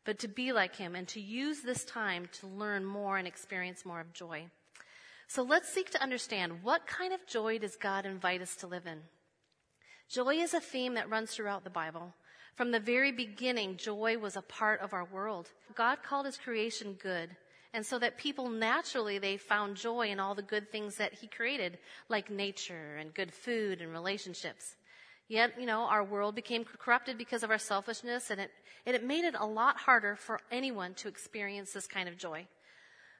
but 0.04 0.18
to 0.20 0.28
be 0.28 0.52
like 0.52 0.76
Him 0.76 0.94
and 0.94 1.08
to 1.08 1.20
use 1.20 1.62
this 1.62 1.84
time 1.84 2.28
to 2.40 2.46
learn 2.46 2.84
more 2.84 3.18
and 3.18 3.26
experience 3.26 3.84
more 3.84 4.00
of 4.00 4.12
joy. 4.12 4.46
So 5.28 5.42
let's 5.42 5.68
seek 5.68 5.90
to 5.90 6.02
understand 6.02 6.62
what 6.62 6.86
kind 6.86 7.12
of 7.12 7.26
joy 7.26 7.58
does 7.58 7.76
God 7.76 8.06
invite 8.06 8.40
us 8.40 8.54
to 8.56 8.66
live 8.66 8.86
in? 8.86 9.00
Joy 10.08 10.36
is 10.36 10.54
a 10.54 10.60
theme 10.60 10.94
that 10.94 11.10
runs 11.10 11.32
throughout 11.32 11.64
the 11.64 11.70
Bible. 11.70 12.14
From 12.54 12.70
the 12.70 12.80
very 12.80 13.10
beginning, 13.10 13.76
joy 13.76 14.16
was 14.18 14.36
a 14.36 14.42
part 14.42 14.80
of 14.80 14.94
our 14.94 15.04
world. 15.04 15.50
God 15.74 15.98
called 16.02 16.26
his 16.26 16.36
creation 16.36 16.96
good. 17.02 17.30
And 17.76 17.84
so 17.84 17.98
that 17.98 18.16
people 18.16 18.48
naturally, 18.48 19.18
they 19.18 19.36
found 19.36 19.76
joy 19.76 20.08
in 20.08 20.18
all 20.18 20.34
the 20.34 20.40
good 20.40 20.72
things 20.72 20.96
that 20.96 21.12
he 21.12 21.26
created, 21.26 21.76
like 22.08 22.30
nature 22.30 22.96
and 22.98 23.12
good 23.12 23.34
food 23.34 23.82
and 23.82 23.92
relationships. 23.92 24.76
Yet, 25.28 25.60
you 25.60 25.66
know, 25.66 25.82
our 25.82 26.02
world 26.02 26.34
became 26.34 26.64
corrupted 26.64 27.18
because 27.18 27.42
of 27.42 27.50
our 27.50 27.58
selfishness 27.58 28.30
and 28.30 28.40
it, 28.40 28.50
and 28.86 28.96
it 28.96 29.04
made 29.04 29.26
it 29.26 29.34
a 29.38 29.44
lot 29.44 29.76
harder 29.76 30.16
for 30.16 30.40
anyone 30.50 30.94
to 30.94 31.08
experience 31.08 31.74
this 31.74 31.86
kind 31.86 32.08
of 32.08 32.16
joy. 32.16 32.46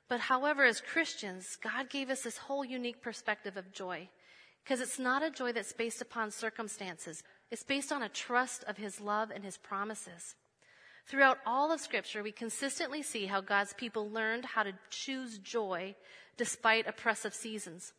But 0.09 0.21
however, 0.21 0.65
as 0.65 0.81
Christians, 0.81 1.59
God 1.63 1.91
gave 1.91 2.09
us 2.09 2.23
this 2.23 2.39
whole 2.39 2.65
unique 2.65 3.03
perspective 3.03 3.59
of 3.59 3.75
joy 3.75 4.09
because 4.65 4.81
it's 4.81 4.99
not 4.99 5.23
a 5.23 5.31
joy 5.31 5.53
that's 5.53 5.75
based 5.75 6.01
upon 6.01 6.31
circumstances. 6.31 7.23
It's 7.51 7.63
based 7.63 7.93
on 7.93 8.03
a 8.03 8.09
trust 8.09 8.65
of 8.65 8.79
His 8.79 9.03
love 9.03 9.31
and 9.31 9.45
His 9.45 9.59
promises. 9.59 10.35
Throughout 11.07 11.39
all 11.47 11.71
of 11.71 11.81
Scripture, 11.81 12.23
we 12.23 12.33
consistently 12.33 13.03
see 13.03 13.27
how 13.27 13.41
God's 13.41 13.73
people 13.75 14.11
learned 14.11 14.45
how 14.45 14.65
to 14.65 14.73
choose 14.91 15.39
joy 15.39 15.95
despite 16.37 16.89
oppressive 16.89 17.33
seasons. 17.33 17.93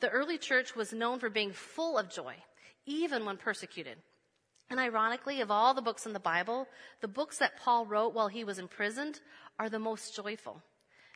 The 0.00 0.10
early 0.10 0.36
church 0.36 0.76
was 0.76 0.92
known 0.92 1.18
for 1.18 1.30
being 1.30 1.52
full 1.52 1.96
of 1.96 2.10
joy, 2.10 2.34
even 2.86 3.24
when 3.24 3.38
persecuted. 3.38 3.96
And 4.68 4.78
ironically, 4.78 5.40
of 5.40 5.50
all 5.50 5.74
the 5.74 5.82
books 5.82 6.06
in 6.06 6.12
the 6.12 6.20
Bible, 6.20 6.66
the 7.00 7.08
books 7.08 7.38
that 7.38 7.58
Paul 7.58 7.86
wrote 7.86 8.14
while 8.14 8.28
he 8.28 8.44
was 8.44 8.58
imprisoned 8.58 9.20
are 9.58 9.70
the 9.70 9.78
most 9.78 10.14
joyful. 10.14 10.62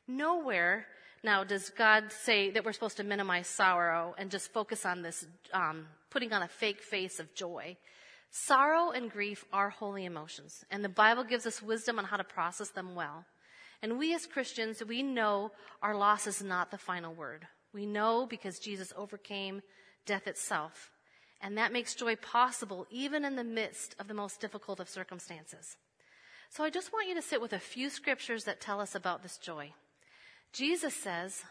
Nowhere 0.09 0.87
now 1.23 1.45
does 1.45 1.71
God 1.71 2.11
say 2.11 2.51
that 2.51 2.65
we're 2.65 2.73
supposed 2.73 2.97
to 2.97 3.05
minimize 3.05 3.47
sorrow 3.47 4.15
and 4.19 4.31
just 4.31 4.53
focus 4.53 4.85
on 4.85 5.03
this, 5.03 5.27
um, 5.53 5.87
putting 6.11 6.33
on 6.33 6.43
a 6.43 6.49
fake 6.49 6.83
face 6.83 7.21
of 7.21 7.35
joy. 7.35 7.77
Sorrow 8.37 8.91
and 8.91 9.13
grief 9.13 9.45
are 9.53 9.71
holy 9.71 10.05
emotions, 10.05 10.65
and 10.69 10.85
the 10.85 10.89
Bible 10.89 11.23
gives 11.23 11.47
us 11.47 11.63
wisdom 11.63 12.01
on 12.01 12.05
how 12.05 12.17
to 12.17 12.25
process 12.25 12.69
them 12.71 12.97
well. 12.97 13.25
And 13.81 13.97
we 13.97 14.13
as 14.13 14.27
Christians, 14.27 14.83
we 14.85 15.05
know 15.05 15.53
our 15.81 15.95
loss 15.95 16.27
is 16.27 16.43
not 16.43 16.73
the 16.73 16.77
final 16.77 17.15
word. 17.15 17.47
We 17.73 17.87
know 17.87 18.27
because 18.27 18.59
Jesus 18.59 18.93
overcame 18.97 19.63
death 20.05 20.27
itself. 20.27 20.91
And 21.41 21.57
that 21.59 21.73
makes 21.73 21.95
joy 21.95 22.17
possible 22.17 22.89
even 22.91 23.25
in 23.25 23.37
the 23.37 23.45
midst 23.45 23.95
of 24.01 24.09
the 24.09 24.15
most 24.15 24.41
difficult 24.41 24.81
of 24.81 24.89
circumstances. 24.89 25.77
So 26.51 26.65
I 26.65 26.71
just 26.71 26.93
want 26.93 27.09
you 27.09 27.15
to 27.15 27.23
sit 27.23 27.41
with 27.41 27.53
a 27.53 27.61
few 27.61 27.89
scriptures 27.89 28.43
that 28.45 28.61
tell 28.61 28.81
us 28.81 28.97
about 28.97 29.23
this 29.23 29.39
joy. 29.39 29.73
Jesus 30.53 30.95
says, 30.95 31.45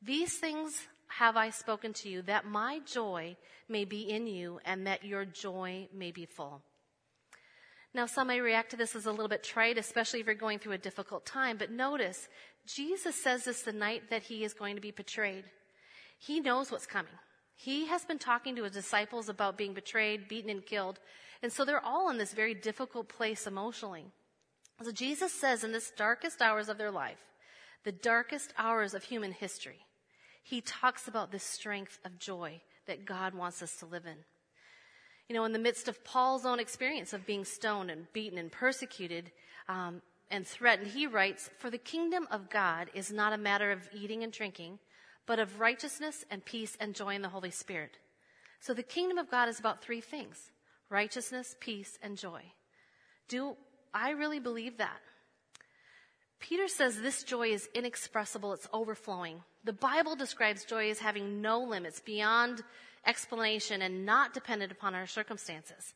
These 0.00 0.38
things 0.38 0.86
have 1.08 1.36
I 1.36 1.50
spoken 1.50 1.92
to 1.94 2.08
you, 2.08 2.22
that 2.22 2.46
my 2.46 2.80
joy 2.84 3.36
may 3.68 3.84
be 3.84 4.02
in 4.02 4.26
you 4.26 4.60
and 4.64 4.86
that 4.86 5.04
your 5.04 5.24
joy 5.24 5.88
may 5.92 6.10
be 6.10 6.26
full. 6.26 6.62
Now, 7.94 8.06
some 8.06 8.26
may 8.26 8.40
react 8.40 8.70
to 8.70 8.76
this 8.76 8.96
as 8.96 9.06
a 9.06 9.10
little 9.10 9.28
bit 9.28 9.44
trite, 9.44 9.78
especially 9.78 10.20
if 10.20 10.26
you're 10.26 10.34
going 10.34 10.58
through 10.58 10.72
a 10.72 10.78
difficult 10.78 11.24
time, 11.24 11.56
but 11.56 11.70
notice, 11.70 12.28
Jesus 12.66 13.14
says 13.14 13.44
this 13.44 13.62
the 13.62 13.72
night 13.72 14.10
that 14.10 14.24
he 14.24 14.42
is 14.42 14.52
going 14.52 14.74
to 14.74 14.80
be 14.80 14.90
betrayed. 14.90 15.44
He 16.18 16.40
knows 16.40 16.72
what's 16.72 16.86
coming. 16.86 17.12
He 17.56 17.86
has 17.86 18.04
been 18.04 18.18
talking 18.18 18.56
to 18.56 18.64
his 18.64 18.72
disciples 18.72 19.28
about 19.28 19.56
being 19.56 19.74
betrayed, 19.74 20.28
beaten, 20.28 20.50
and 20.50 20.66
killed. 20.66 20.98
And 21.42 21.52
so 21.52 21.64
they're 21.64 21.84
all 21.84 22.10
in 22.10 22.18
this 22.18 22.32
very 22.32 22.54
difficult 22.54 23.08
place 23.08 23.46
emotionally. 23.46 24.06
So 24.82 24.90
Jesus 24.90 25.32
says 25.32 25.62
in 25.62 25.70
this 25.70 25.92
darkest 25.96 26.42
hours 26.42 26.68
of 26.68 26.78
their 26.78 26.90
life, 26.90 27.18
the 27.84 27.92
darkest 27.92 28.52
hours 28.58 28.94
of 28.94 29.04
human 29.04 29.30
history, 29.30 29.86
he 30.44 30.60
talks 30.60 31.08
about 31.08 31.32
the 31.32 31.38
strength 31.38 31.98
of 32.04 32.18
joy 32.18 32.60
that 32.86 33.06
God 33.06 33.34
wants 33.34 33.62
us 33.62 33.76
to 33.78 33.86
live 33.86 34.04
in. 34.04 34.18
You 35.28 35.34
know, 35.34 35.46
in 35.46 35.52
the 35.52 35.58
midst 35.58 35.88
of 35.88 36.04
Paul's 36.04 36.44
own 36.44 36.60
experience 36.60 37.14
of 37.14 37.26
being 37.26 37.46
stoned 37.46 37.90
and 37.90 38.12
beaten 38.12 38.36
and 38.36 38.52
persecuted 38.52 39.32
um, 39.70 40.02
and 40.30 40.46
threatened, 40.46 40.88
he 40.88 41.06
writes, 41.06 41.48
For 41.58 41.70
the 41.70 41.78
kingdom 41.78 42.28
of 42.30 42.50
God 42.50 42.90
is 42.92 43.10
not 43.10 43.32
a 43.32 43.38
matter 43.38 43.72
of 43.72 43.88
eating 43.94 44.22
and 44.22 44.30
drinking, 44.30 44.78
but 45.24 45.38
of 45.38 45.60
righteousness 45.60 46.26
and 46.30 46.44
peace 46.44 46.76
and 46.78 46.94
joy 46.94 47.14
in 47.14 47.22
the 47.22 47.30
Holy 47.30 47.50
Spirit. 47.50 47.96
So 48.60 48.74
the 48.74 48.82
kingdom 48.82 49.16
of 49.16 49.30
God 49.30 49.48
is 49.48 49.58
about 49.58 49.82
three 49.82 50.02
things 50.02 50.50
righteousness, 50.90 51.56
peace, 51.58 51.98
and 52.02 52.18
joy. 52.18 52.42
Do 53.28 53.56
I 53.94 54.10
really 54.10 54.40
believe 54.40 54.76
that? 54.76 55.00
Peter 56.44 56.68
says 56.68 57.00
this 57.00 57.22
joy 57.22 57.48
is 57.48 57.70
inexpressible, 57.72 58.52
it's 58.52 58.68
overflowing. 58.70 59.40
The 59.64 59.72
Bible 59.72 60.14
describes 60.14 60.66
joy 60.66 60.90
as 60.90 60.98
having 60.98 61.40
no 61.40 61.60
limits, 61.60 62.00
beyond 62.00 62.62
explanation, 63.06 63.80
and 63.80 64.04
not 64.04 64.34
dependent 64.34 64.70
upon 64.70 64.94
our 64.94 65.06
circumstances. 65.06 65.94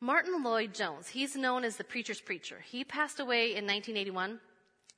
Martyn 0.00 0.42
Lloyd-Jones, 0.42 1.08
he's 1.08 1.36
known 1.36 1.64
as 1.64 1.76
the 1.76 1.84
preacher's 1.84 2.22
preacher. 2.22 2.60
He 2.64 2.82
passed 2.82 3.20
away 3.20 3.56
in 3.56 3.66
1981, 3.66 4.40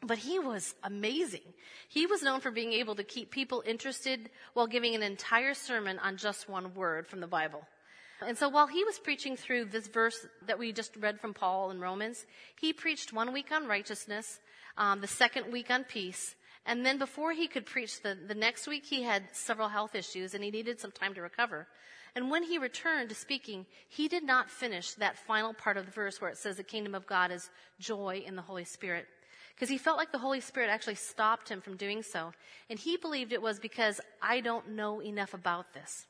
but 0.02 0.18
he 0.18 0.38
was 0.38 0.76
amazing. 0.84 1.52
He 1.88 2.06
was 2.06 2.22
known 2.22 2.40
for 2.40 2.52
being 2.52 2.72
able 2.72 2.94
to 2.94 3.02
keep 3.02 3.32
people 3.32 3.64
interested 3.66 4.30
while 4.54 4.68
giving 4.68 4.94
an 4.94 5.02
entire 5.02 5.54
sermon 5.54 5.98
on 5.98 6.16
just 6.16 6.48
one 6.48 6.74
word 6.74 7.08
from 7.08 7.18
the 7.18 7.26
Bible. 7.26 7.66
And 8.24 8.38
so 8.38 8.48
while 8.48 8.66
he 8.66 8.84
was 8.84 8.98
preaching 8.98 9.36
through 9.36 9.66
this 9.66 9.88
verse 9.88 10.26
that 10.46 10.58
we 10.58 10.72
just 10.72 10.96
read 10.96 11.20
from 11.20 11.34
Paul 11.34 11.70
in 11.70 11.80
Romans, 11.80 12.24
he 12.58 12.72
preached 12.72 13.12
one 13.12 13.32
week 13.32 13.52
on 13.52 13.66
righteousness, 13.66 14.40
um, 14.78 15.00
the 15.00 15.06
second 15.06 15.52
week 15.52 15.70
on 15.70 15.84
peace. 15.84 16.34
And 16.64 16.84
then 16.84 16.98
before 16.98 17.32
he 17.32 17.46
could 17.46 17.66
preach 17.66 18.02
the, 18.02 18.16
the 18.26 18.34
next 18.34 18.66
week, 18.66 18.84
he 18.86 19.02
had 19.02 19.24
several 19.32 19.68
health 19.68 19.94
issues 19.94 20.34
and 20.34 20.42
he 20.42 20.50
needed 20.50 20.80
some 20.80 20.90
time 20.90 21.14
to 21.14 21.22
recover. 21.22 21.68
And 22.14 22.30
when 22.30 22.42
he 22.42 22.56
returned 22.56 23.10
to 23.10 23.14
speaking, 23.14 23.66
he 23.88 24.08
did 24.08 24.24
not 24.24 24.50
finish 24.50 24.94
that 24.94 25.18
final 25.18 25.52
part 25.52 25.76
of 25.76 25.84
the 25.84 25.92
verse 25.92 26.18
where 26.18 26.30
it 26.30 26.38
says 26.38 26.56
the 26.56 26.62
kingdom 26.62 26.94
of 26.94 27.06
God 27.06 27.30
is 27.30 27.50
joy 27.78 28.24
in 28.26 28.34
the 28.34 28.42
Holy 28.42 28.64
Spirit. 28.64 29.06
Because 29.54 29.68
he 29.68 29.78
felt 29.78 29.98
like 29.98 30.12
the 30.12 30.18
Holy 30.18 30.40
Spirit 30.40 30.70
actually 30.70 30.94
stopped 30.94 31.50
him 31.50 31.60
from 31.60 31.76
doing 31.76 32.02
so. 32.02 32.32
And 32.70 32.78
he 32.78 32.96
believed 32.96 33.32
it 33.32 33.42
was 33.42 33.58
because 33.58 34.00
I 34.22 34.40
don't 34.40 34.70
know 34.70 35.02
enough 35.02 35.34
about 35.34 35.74
this. 35.74 36.06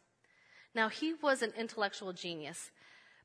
Now, 0.77 0.91
he 0.91 1.15
was 1.15 1.41
an 1.41 1.55
intellectual 1.59 2.13
genius, 2.13 2.71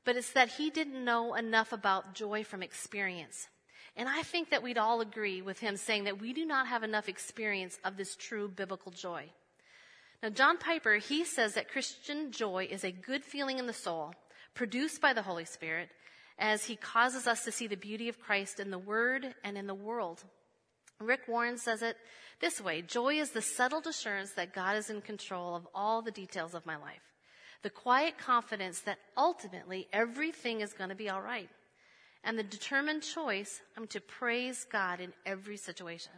but 0.06 0.16
it's 0.16 0.32
that 0.32 0.48
he 0.48 0.70
didn't 0.70 1.04
know 1.04 1.34
enough 1.34 1.70
about 1.70 2.14
joy 2.14 2.44
from 2.44 2.62
experience. 2.62 3.46
And 3.94 4.08
I 4.08 4.22
think 4.22 4.48
that 4.48 4.62
we'd 4.62 4.78
all 4.78 5.02
agree 5.02 5.42
with 5.42 5.60
him 5.60 5.76
saying 5.76 6.04
that 6.04 6.18
we 6.18 6.32
do 6.32 6.46
not 6.46 6.66
have 6.68 6.82
enough 6.82 7.10
experience 7.10 7.78
of 7.84 7.98
this 7.98 8.16
true 8.16 8.48
biblical 8.48 8.90
joy. 8.90 9.26
Now, 10.22 10.30
John 10.30 10.56
Piper, 10.56 10.94
he 10.94 11.26
says 11.26 11.52
that 11.52 11.70
Christian 11.70 12.32
joy 12.32 12.68
is 12.70 12.84
a 12.84 12.90
good 12.90 13.22
feeling 13.22 13.58
in 13.58 13.66
the 13.66 13.74
soul, 13.74 14.14
produced 14.54 15.02
by 15.02 15.12
the 15.12 15.20
Holy 15.20 15.44
Spirit, 15.44 15.90
as 16.38 16.64
he 16.64 16.76
causes 16.76 17.26
us 17.26 17.44
to 17.44 17.52
see 17.52 17.66
the 17.66 17.76
beauty 17.76 18.08
of 18.08 18.18
Christ 18.18 18.60
in 18.60 18.70
the 18.70 18.78
Word 18.78 19.34
and 19.44 19.58
in 19.58 19.66
the 19.66 19.74
world. 19.74 20.24
Rick 20.98 21.28
Warren 21.28 21.58
says 21.58 21.82
it 21.82 21.98
this 22.40 22.62
way 22.62 22.80
Joy 22.80 23.16
is 23.16 23.32
the 23.32 23.42
settled 23.42 23.86
assurance 23.86 24.32
that 24.32 24.54
God 24.54 24.78
is 24.78 24.88
in 24.88 25.02
control 25.02 25.54
of 25.54 25.68
all 25.74 26.00
the 26.00 26.10
details 26.10 26.54
of 26.54 26.64
my 26.64 26.76
life. 26.76 27.11
The 27.62 27.70
quiet 27.70 28.18
confidence 28.18 28.80
that 28.80 28.98
ultimately 29.16 29.88
everything 29.92 30.60
is 30.60 30.72
going 30.72 30.90
to 30.90 30.96
be 30.96 31.08
all 31.08 31.20
right 31.20 31.48
and 32.24 32.38
the 32.38 32.42
determined 32.42 33.02
choice 33.02 33.60
to 33.88 34.00
praise 34.00 34.64
God 34.70 35.00
in 35.00 35.12
every 35.26 35.56
situation. 35.56 36.12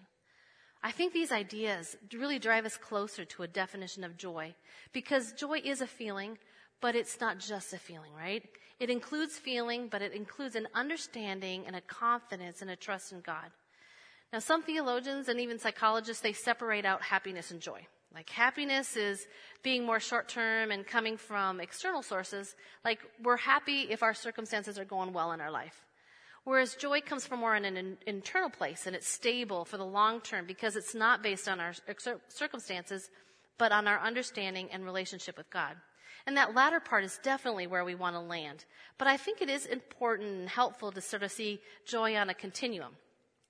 I 0.83 0.91
think 0.91 1.13
these 1.13 1.33
ideas 1.33 1.97
really 2.13 2.39
drive 2.39 2.67
us 2.67 2.77
closer 2.77 3.25
to 3.25 3.43
a 3.43 3.49
definition 3.49 4.05
of 4.05 4.19
joy 4.19 4.55
because 4.93 5.33
joy 5.33 5.63
is 5.65 5.81
a 5.81 5.87
feeling, 5.87 6.37
but 6.83 6.95
it's 6.95 7.21
not 7.21 7.39
just 7.39 7.73
a 7.73 7.79
feeling, 7.79 8.13
right? 8.15 8.43
It 8.81 8.91
includes 8.91 9.39
feeling, 9.39 9.89
but 9.89 10.03
it 10.03 10.13
includes 10.13 10.57
an 10.57 10.69
understanding 10.75 11.65
and 11.67 11.75
a 11.75 11.81
confidence 11.81 12.61
and 12.61 12.71
a 12.71 12.77
trust 12.77 13.13
in 13.13 13.23
God. 13.23 13.51
Now, 14.31 14.41
some 14.41 14.63
theologians 14.63 15.29
and 15.29 15.41
even 15.41 15.59
psychologists, 15.59 16.23
they 16.23 16.33
separate 16.35 16.85
out 16.85 17.01
happiness 17.01 17.51
and 17.51 17.61
joy. 17.61 17.87
Like 18.15 18.31
happiness 18.31 18.97
is 18.97 19.27
being 19.63 19.85
more 19.85 19.99
short 19.99 20.29
term 20.29 20.71
and 20.71 20.87
coming 20.87 21.17
from 21.17 21.61
external 21.61 22.03
sources. 22.03 22.55
Like 22.85 23.01
we're 23.23 23.37
happy 23.37 23.89
if 23.91 24.03
our 24.03 24.15
circumstances 24.15 24.79
are 24.79 24.85
going 24.85 25.13
well 25.13 25.33
in 25.33 25.41
our 25.41 25.51
life. 25.51 25.85
Whereas 26.45 26.75
joy 26.75 27.01
comes 27.01 27.27
from 27.27 27.41
more 27.41 27.57
in 27.57 27.65
an 27.65 27.97
internal 28.07 28.51
place 28.51 28.87
and 28.87 28.95
it's 28.95 29.09
stable 29.09 29.65
for 29.65 29.79
the 29.79 29.85
long 29.85 30.21
term 30.21 30.47
because 30.47 30.77
it's 30.77 30.95
not 30.95 31.23
based 31.23 31.49
on 31.49 31.59
our 31.59 31.73
circumstances, 32.29 33.11
but 33.59 33.73
on 33.73 33.89
our 33.89 33.99
understanding 33.99 34.69
and 34.71 34.85
relationship 34.85 35.37
with 35.37 35.51
God. 35.51 35.75
And 36.27 36.37
that 36.37 36.55
latter 36.55 36.81
part 36.81 37.05
is 37.05 37.19
definitely 37.23 37.67
where 37.67 37.85
we 37.85 37.95
want 37.95 38.15
to 38.15 38.21
land. 38.21 38.65
But 38.99 39.09
I 39.09 39.17
think 39.17 39.43
it 39.43 39.51
is 39.51 39.67
important 39.67 40.29
and 40.29 40.49
helpful 40.49 40.93
to 40.93 41.01
sort 41.01 41.23
of 41.23 41.33
see 41.33 41.61
joy 41.87 42.15
on 42.17 42.31
a 42.31 42.35
continuum. 42.35 42.93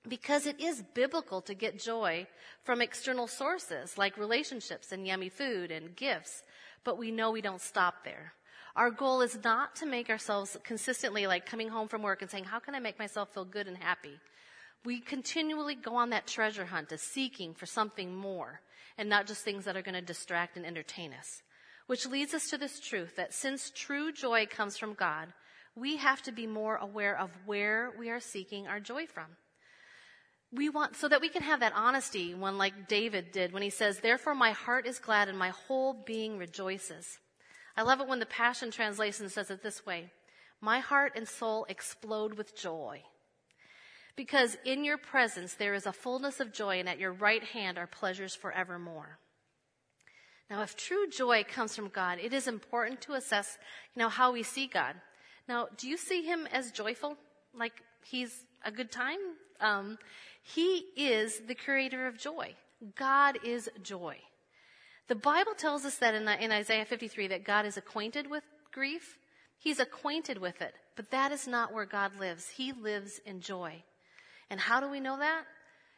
Because 0.06 0.46
it 0.46 0.61
is 0.61 0.82
biblical 0.94 1.40
to 1.42 1.54
get 1.54 1.78
joy 1.78 2.26
from 2.62 2.82
external 2.82 3.26
sources 3.26 3.96
like 3.96 4.18
relationships 4.18 4.92
and 4.92 5.06
yummy 5.06 5.30
food 5.30 5.70
and 5.70 5.96
gifts. 5.96 6.42
But 6.84 6.99
we 6.99 7.11
know 7.11 7.30
we 7.30 7.40
don't 7.40 7.61
stop 7.61 8.04
there. 8.04 8.34
Our 8.76 8.90
goal 8.90 9.23
is 9.23 9.38
not 9.42 9.76
to 9.76 9.87
make 9.87 10.11
ourselves 10.11 10.56
consistently 10.64 11.26
like 11.26 11.46
coming 11.46 11.68
home 11.68 11.88
from 11.88 12.02
work 12.02 12.23
and 12.23 12.30
saying, 12.30 12.44
how 12.44 12.58
can 12.58 12.75
I 12.75 12.80
make 12.80 12.99
myself 12.99 13.32
feel 13.32 13.44
good 13.44 13.68
and 13.68 13.78
happy? 13.78 14.18
We 14.84 15.00
continually 15.00 15.76
go 15.76 15.94
on 15.94 16.11
that 16.11 16.26
treasure 16.26 16.66
hunt 16.66 16.92
of 16.92 17.00
seeking 17.00 17.54
for 17.54 17.66
something 17.66 18.14
more 18.14 18.61
and 18.99 19.08
not 19.08 19.26
just 19.26 19.42
things 19.42 19.64
that 19.64 19.76
are 19.76 19.82
going 19.82 19.94
to 19.94 20.02
distract 20.02 20.56
and 20.56 20.66
entertain 20.66 21.14
us. 21.14 21.42
Which 21.87 22.06
leads 22.06 22.34
us 22.34 22.49
to 22.50 22.58
this 22.58 22.80
truth 22.80 23.16
that 23.16 23.32
since 23.32 23.70
true 23.75 24.12
joy 24.12 24.46
comes 24.46 24.76
from 24.76 24.94
God, 24.94 25.32
we 25.76 25.96
have 25.96 26.23
to 26.23 26.32
be 26.32 26.46
more 26.46 26.76
aware 26.76 27.18
of 27.18 27.30
where 27.46 27.92
we 27.99 28.11
are 28.11 28.20
seeking 28.20 28.66
our 28.66 28.80
joy 28.80 29.06
from. 29.06 29.26
We 30.54 30.68
want, 30.68 30.96
so 30.96 31.08
that 31.08 31.20
we 31.20 31.28
can 31.28 31.42
have 31.42 31.61
that 31.61 31.73
honesty 31.75 32.34
when 32.34 32.58
like 32.58 32.87
David 32.87 33.32
did 33.32 33.52
when 33.52 33.62
he 33.62 33.70
says, 33.70 33.99
therefore 33.99 34.34
my 34.34 34.52
heart 34.52 34.87
is 34.87 34.99
glad 34.99 35.28
and 35.28 35.38
my 35.38 35.49
whole 35.49 35.94
being 36.06 36.38
rejoices. 36.38 37.18
I 37.76 37.82
love 37.82 38.00
it 38.00 38.06
when 38.06 38.20
the 38.20 38.26
Passion 38.26 38.70
Translation 38.70 39.28
says 39.28 39.50
it 39.50 39.62
this 39.62 39.84
way 39.84 40.12
My 40.61 40.78
heart 40.78 41.12
and 41.16 41.26
soul 41.26 41.66
explode 41.68 42.34
with 42.34 42.56
joy. 42.56 43.02
Because 44.16 44.56
in 44.64 44.84
your 44.84 44.99
presence 44.99 45.54
there 45.54 45.75
is 45.75 45.87
a 45.87 45.92
fullness 45.92 46.38
of 46.38 46.52
joy, 46.52 46.78
and 46.78 46.88
at 46.88 47.00
your 47.00 47.12
right 47.12 47.42
hand 47.42 47.78
are 47.78 47.88
pleasures 47.88 48.34
forevermore. 48.34 49.18
Now, 50.50 50.62
if 50.62 50.76
true 50.76 51.08
joy 51.08 51.44
comes 51.44 51.75
from 51.75 51.88
God, 51.88 52.18
it 52.23 52.32
is 52.32 52.46
important 52.46 53.00
to 53.02 53.14
assess, 53.14 53.58
you 53.94 54.00
know, 54.00 54.08
how 54.08 54.30
we 54.30 54.42
see 54.42 54.66
God. 54.66 54.94
Now, 55.49 55.68
do 55.76 55.88
you 55.88 55.96
see 55.96 56.23
him 56.23 56.46
as 56.52 56.70
joyful? 56.70 57.16
Like 57.54 57.73
he's 58.04 58.44
a 58.64 58.70
good 58.70 58.92
time? 58.92 59.18
Um, 59.61 59.99
he 60.44 60.84
is 60.94 61.40
the 61.48 61.54
creator 61.54 62.06
of 62.06 62.18
joy. 62.18 62.54
God 62.96 63.38
is 63.42 63.70
joy. 63.82 64.18
The 65.08 65.14
Bible 65.14 65.54
tells 65.56 65.84
us 65.84 65.96
that 65.96 66.14
in, 66.14 66.28
in 66.28 66.52
Isaiah 66.52 66.84
53 66.84 67.28
that 67.28 67.44
God 67.44 67.64
is 67.64 67.78
acquainted 67.78 68.30
with 68.30 68.44
grief. 68.70 69.18
He's 69.58 69.80
acquainted 69.80 70.38
with 70.38 70.60
it, 70.60 70.74
but 70.96 71.10
that 71.10 71.32
is 71.32 71.48
not 71.48 71.72
where 71.72 71.86
God 71.86 72.12
lives. 72.20 72.48
He 72.48 72.72
lives 72.72 73.20
in 73.24 73.40
joy. 73.40 73.82
And 74.50 74.60
how 74.60 74.80
do 74.80 74.90
we 74.90 75.00
know 75.00 75.18
that? 75.18 75.44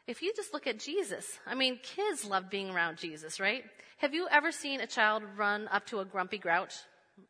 If 0.07 0.21
you 0.21 0.31
just 0.33 0.53
look 0.53 0.65
at 0.65 0.79
Jesus, 0.79 1.25
I 1.45 1.53
mean, 1.53 1.79
kids 1.83 2.23
love 2.23 2.49
being 2.49 2.69
around 2.69 2.97
Jesus, 2.97 3.41
right? 3.41 3.65
Have 3.97 4.13
you 4.13 4.27
ever 4.31 4.53
seen 4.53 4.79
a 4.79 4.87
child 4.87 5.23
run 5.35 5.67
up 5.69 5.85
to 5.87 5.99
a 5.99 6.05
grumpy 6.05 6.37
grouch? 6.37 6.73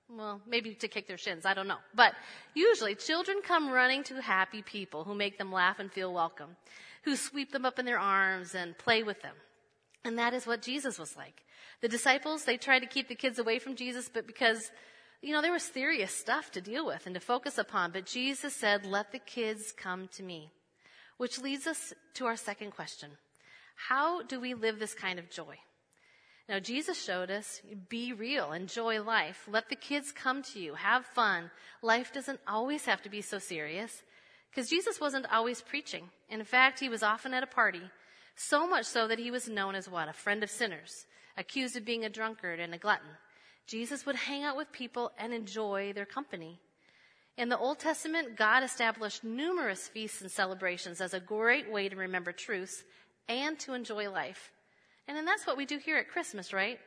Well, 0.09 0.41
maybe 0.45 0.75
to 0.75 0.87
kick 0.87 1.07
their 1.07 1.17
shins, 1.17 1.45
I 1.45 1.53
don't 1.53 1.67
know. 1.67 1.79
But 1.95 2.13
usually 2.53 2.93
children 2.93 3.37
come 3.43 3.71
running 3.71 4.03
to 4.05 4.21
happy 4.21 4.61
people 4.61 5.03
who 5.03 5.15
make 5.15 5.37
them 5.37 5.51
laugh 5.51 5.79
and 5.79 5.91
feel 5.91 6.13
welcome, 6.13 6.55
who 7.03 7.15
sweep 7.15 7.51
them 7.51 7.65
up 7.65 7.79
in 7.79 7.85
their 7.85 7.99
arms 7.99 8.55
and 8.55 8.77
play 8.77 9.03
with 9.03 9.21
them. 9.21 9.35
And 10.03 10.17
that 10.17 10.33
is 10.33 10.47
what 10.47 10.61
Jesus 10.61 10.97
was 10.97 11.17
like. 11.17 11.43
The 11.81 11.87
disciples, 11.87 12.45
they 12.45 12.57
tried 12.57 12.79
to 12.79 12.87
keep 12.87 13.07
the 13.07 13.15
kids 13.15 13.39
away 13.39 13.59
from 13.59 13.75
Jesus, 13.75 14.09
but 14.11 14.25
because, 14.25 14.71
you 15.21 15.33
know, 15.33 15.41
there 15.41 15.51
was 15.51 15.63
serious 15.63 16.11
stuff 16.11 16.51
to 16.51 16.61
deal 16.61 16.85
with 16.85 17.05
and 17.05 17.13
to 17.15 17.21
focus 17.21 17.57
upon. 17.57 17.91
But 17.91 18.05
Jesus 18.05 18.55
said, 18.55 18.85
let 18.85 19.11
the 19.11 19.19
kids 19.19 19.73
come 19.75 20.07
to 20.13 20.23
me. 20.23 20.51
Which 21.17 21.39
leads 21.39 21.67
us 21.67 21.93
to 22.15 22.25
our 22.25 22.35
second 22.35 22.71
question. 22.71 23.11
How 23.75 24.23
do 24.23 24.39
we 24.39 24.53
live 24.53 24.79
this 24.79 24.93
kind 24.93 25.19
of 25.19 25.29
joy? 25.29 25.57
Now, 26.49 26.59
Jesus 26.59 27.03
showed 27.03 27.29
us 27.29 27.61
be 27.89 28.13
real, 28.13 28.53
enjoy 28.53 29.03
life. 29.03 29.47
Let 29.51 29.69
the 29.69 29.75
kids 29.75 30.13
come 30.13 30.41
to 30.43 30.59
you, 30.59 30.75
have 30.75 31.05
fun. 31.05 31.51
Life 31.81 32.13
doesn't 32.13 32.39
always 32.47 32.85
have 32.85 33.01
to 33.01 33.09
be 33.09 33.21
so 33.21 33.37
serious 33.37 34.03
because 34.49 34.69
Jesus 34.69 34.99
wasn't 34.99 35.31
always 35.31 35.61
preaching. 35.61 36.09
In 36.29 36.43
fact, 36.43 36.79
he 36.79 36.89
was 36.89 37.03
often 37.03 37.33
at 37.33 37.43
a 37.43 37.47
party, 37.47 37.81
so 38.35 38.67
much 38.67 38.85
so 38.85 39.07
that 39.07 39.19
he 39.19 39.31
was 39.31 39.47
known 39.47 39.75
as 39.75 39.89
what? 39.89 40.09
A 40.09 40.13
friend 40.13 40.43
of 40.43 40.49
sinners, 40.49 41.05
accused 41.37 41.75
of 41.75 41.85
being 41.85 42.05
a 42.05 42.09
drunkard 42.09 42.59
and 42.59 42.73
a 42.73 42.77
glutton. 42.77 43.09
Jesus 43.67 44.05
would 44.05 44.15
hang 44.15 44.43
out 44.43 44.57
with 44.57 44.71
people 44.71 45.11
and 45.17 45.33
enjoy 45.33 45.93
their 45.93 46.05
company. 46.05 46.59
In 47.37 47.49
the 47.49 47.57
Old 47.57 47.77
Testament, 47.77 48.35
God 48.35 48.63
established 48.63 49.23
numerous 49.23 49.87
feasts 49.87 50.21
and 50.21 50.31
celebrations 50.31 51.01
as 51.01 51.13
a 51.13 51.19
great 51.19 51.71
way 51.71 51.87
to 51.87 51.95
remember 51.95 52.31
truths 52.31 52.83
and 53.29 53.59
to 53.59 53.73
enjoy 53.73 54.09
life. 54.09 54.51
And 55.07 55.15
then 55.15 55.25
that's 55.25 55.45
what 55.45 55.57
we 55.57 55.65
do 55.65 55.77
here 55.77 55.97
at 55.97 56.09
Christmas, 56.09 56.51
right? 56.51 56.79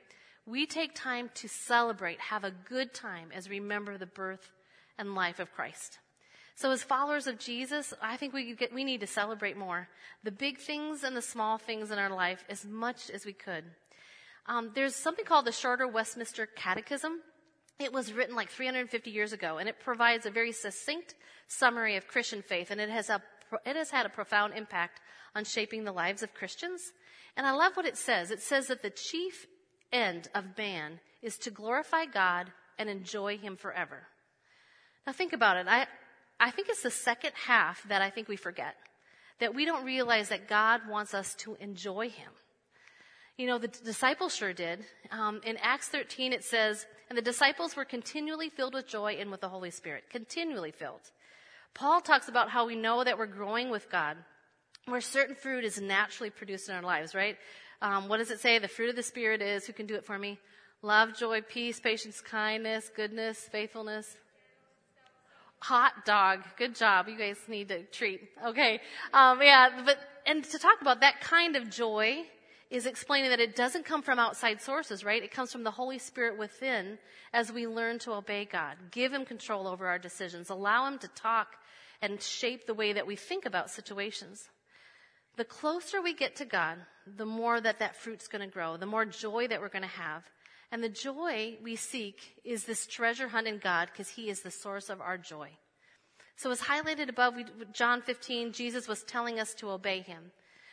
We 0.47 0.67
take 0.67 0.95
time 0.95 1.31
to 1.35 1.49
celebrate, 1.49 2.19
have 2.19 2.45
a 2.45 2.51
good 2.51 2.93
time 2.93 3.31
as 3.33 3.49
we 3.49 3.61
remember 3.61 3.97
the 3.97 4.07
birth 4.07 4.51
and 4.99 5.15
life 5.15 5.39
of 5.39 5.53
Christ. 5.53 5.99
So 6.61 6.71
as 6.73 6.83
followers 6.83 7.27
of 7.27 7.39
Jesus, 7.39 7.95
I 8.03 8.19
think 8.19 8.35
we, 8.35 8.55
get, 8.55 8.71
we 8.71 8.85
need 8.85 9.01
to 9.01 9.07
celebrate 9.07 9.57
more. 9.57 9.89
The 10.25 10.31
big 10.31 10.59
things 10.59 11.05
and 11.05 11.17
the 11.17 11.23
small 11.23 11.57
things 11.57 11.91
in 11.91 11.99
our 11.99 12.11
life 12.11 12.45
as 12.51 12.67
much 12.67 13.09
as 13.09 13.25
we 13.25 13.33
could. 13.33 13.65
Um, 14.45 14.71
there's 14.75 14.95
something 14.95 15.25
called 15.25 15.47
the 15.47 15.53
Shorter 15.53 15.89
Westminster 15.89 16.45
Catechism. 16.45 17.21
It 17.79 17.95
was 17.95 18.13
written 18.13 18.37
like 18.37 18.51
350 18.51 19.11
years 19.11 19.33
ago, 19.33 19.57
and 19.57 19.71
it 19.71 19.81
provides 19.81 20.27
a 20.27 20.31
very 20.31 20.53
succinct 20.53 21.15
summary 21.49 21.97
of 21.97 22.07
Christian 22.07 22.43
faith, 22.43 22.71
and 22.71 22.79
it 22.79 22.91
has, 22.91 23.09
a, 23.09 23.23
it 23.65 23.77
has 23.77 23.89
had 23.89 24.05
a 24.05 24.11
profound 24.11 24.53
impact 24.55 25.01
on 25.35 25.47
shaping 25.47 25.85
the 25.85 25.93
lives 25.93 26.23
of 26.23 26.35
Christians. 26.35 26.93
And 27.39 27.47
I 27.47 27.53
love 27.53 27.75
what 27.75 27.87
it 27.87 27.97
says. 27.97 28.31
It 28.31 28.43
says 28.43 28.67
that 28.67 28.83
the 28.83 28.91
chief 28.91 29.47
end 29.95 30.29
of 30.35 30.59
man 30.59 31.01
is 31.23 31.39
to 31.39 31.51
glorify 31.51 32.05
God 32.05 32.53
and 32.79 32.91
enjoy 32.91 33.39
Him 33.39 33.57
forever. 33.57 34.09
Now 35.07 35.15
think 35.15 35.33
about 35.33 35.57
it. 35.57 35.67
I, 35.67 35.87
I 36.41 36.51
think 36.51 36.69
it's 36.69 36.83
the 36.83 36.91
second 36.91 37.33
half 37.47 37.87
that 37.89 38.03
I 38.03 38.11
think 38.11 38.27
we 38.27 38.37
forget. 38.37 38.75
That 39.39 39.55
we 39.55 39.65
don't 39.65 39.85
realize 39.85 40.31
that 40.31 40.49
God 40.49 40.81
wants 40.89 41.15
us 41.15 41.35
to 41.37 41.57
enjoy 41.61 42.09
Him. 42.09 42.33
You 43.37 43.47
know, 43.47 43.59
the 43.59 43.69
disciples 43.69 44.35
sure 44.35 44.53
did. 44.53 44.81
Um, 45.11 45.41
in 45.45 45.57
Acts 45.63 45.89
13, 45.89 46.33
it 46.33 46.45
says, 46.45 46.87
and 47.09 47.17
the 47.17 47.23
disciples 47.23 47.77
were 47.77 47.85
continually 47.85 48.49
filled 48.49 48.75
with 48.75 48.89
joy 48.89 49.17
and 49.21 49.31
with 49.31 49.41
the 49.41 49.49
Holy 49.49 49.71
Spirit. 49.71 50.05
Continually 50.11 50.73
filled. 50.73 51.01
Paul 51.75 52.01
talks 52.01 52.29
about 52.29 52.51
how 52.51 52.67
we 52.67 52.77
know 52.77 53.05
that 53.05 53.19
we're 53.19 53.27
growing 53.27 53.71
with 53.71 53.91
God 53.91 54.17
where 54.87 55.01
certain 55.01 55.35
fruit 55.35 55.65
is 55.65 55.81
naturally 55.81 56.31
produced 56.31 56.69
in 56.69 56.75
our 56.75 56.83
lives, 56.83 57.15
right? 57.15 57.37
Um, 57.83 58.09
what 58.09 58.19
does 58.19 58.31
it 58.31 58.41
say? 58.41 58.59
The 58.59 58.69
fruit 58.69 58.91
of 58.91 58.97
the 58.97 59.03
Spirit 59.03 59.41
is, 59.41 59.67
who 59.67 59.73
can 59.73 59.87
do 59.87 59.95
it 59.95 60.05
for 60.05 60.19
me? 60.19 60.39
Love, 60.83 61.17
joy, 61.17 61.43
peace, 61.43 61.79
patience, 61.79 62.21
kindness, 62.21 62.91
goodness, 62.95 63.39
faithfulness. 63.53 64.17
Hot 65.61 66.05
dog. 66.07 66.41
Good 66.57 66.75
job. 66.75 67.09
You 67.09 67.19
guys 67.19 67.37
need 67.47 67.69
to 67.69 67.83
treat. 67.85 68.21
Okay. 68.47 68.81
Um, 69.13 69.43
yeah, 69.43 69.83
but, 69.85 69.99
and 70.27 70.43
to 70.45 70.59
talk 70.59 70.81
about 70.81 71.01
that 71.01 71.21
kind 71.21 71.55
of 71.55 71.69
joy 71.71 72.25
is 72.71 72.87
explaining 72.87 73.31
that 73.31 73.41
it 73.41 73.57
doesn't 73.57 73.85
come 73.85 74.01
from 74.01 74.19
outside 74.19 74.63
sources, 74.63 75.05
right? 75.05 75.23
It 75.23 75.33
comes 75.33 75.53
from 75.53 75.65
the 75.65 75.71
Holy 75.71 75.99
Spirit 75.99 76.39
within 76.39 76.99
as 77.33 77.53
we 77.53 77.67
learn 77.67 77.99
to 78.01 78.13
obey 78.13 78.45
God. 78.51 78.77
Give 78.91 79.13
Him 79.13 79.25
control 79.25 79.67
over 79.67 79.87
our 79.87 79.99
decisions. 79.99 80.51
Allow 80.51 80.87
Him 80.87 80.99
to 80.99 81.09
talk 81.09 81.57
and 82.01 82.23
shape 82.23 82.67
the 82.67 82.75
way 82.75 82.93
that 82.93 83.07
we 83.07 83.17
think 83.17 83.45
about 83.45 83.71
situations. 83.71 84.49
The 85.37 85.45
closer 85.45 86.01
we 86.01 86.15
get 86.15 86.37
to 86.37 86.45
God, 86.45 86.79
the 87.17 87.27
more 87.27 87.61
that 87.61 87.81
that 87.81 87.97
fruit's 87.97 88.29
going 88.29 88.47
to 88.47 88.53
grow, 88.53 88.77
the 88.77 88.87
more 88.87 89.05
joy 89.05 89.49
that 89.49 89.61
we're 89.61 89.69
going 89.69 89.83
to 89.83 89.89
have. 89.89 90.23
And 90.73 90.83
the 90.83 90.89
joy 90.89 91.57
we 91.63 91.77
seek 91.77 92.41
is 92.45 92.65
this 92.65 92.87
treasure 92.87 93.29
hunt 93.29 93.49
in 93.49 93.59
God 93.59 93.89
because 93.93 94.09
He 94.09 94.31
is 94.31 94.41
the 94.41 94.51
source 94.51 94.89
of 94.89 95.01
our 95.01 95.19
joy. 95.19 95.51
So 96.37 96.51
as 96.51 96.61
highlighted 96.61 97.09
above, 97.09 97.35
we, 97.37 97.45
John 97.73 98.03
15, 98.03 98.53
Jesus 98.53 98.87
was 98.89 99.03
telling 99.03 99.41
us 99.41 99.53
to 99.55 99.71
obey 99.71 100.01
Him. 100.01 100.31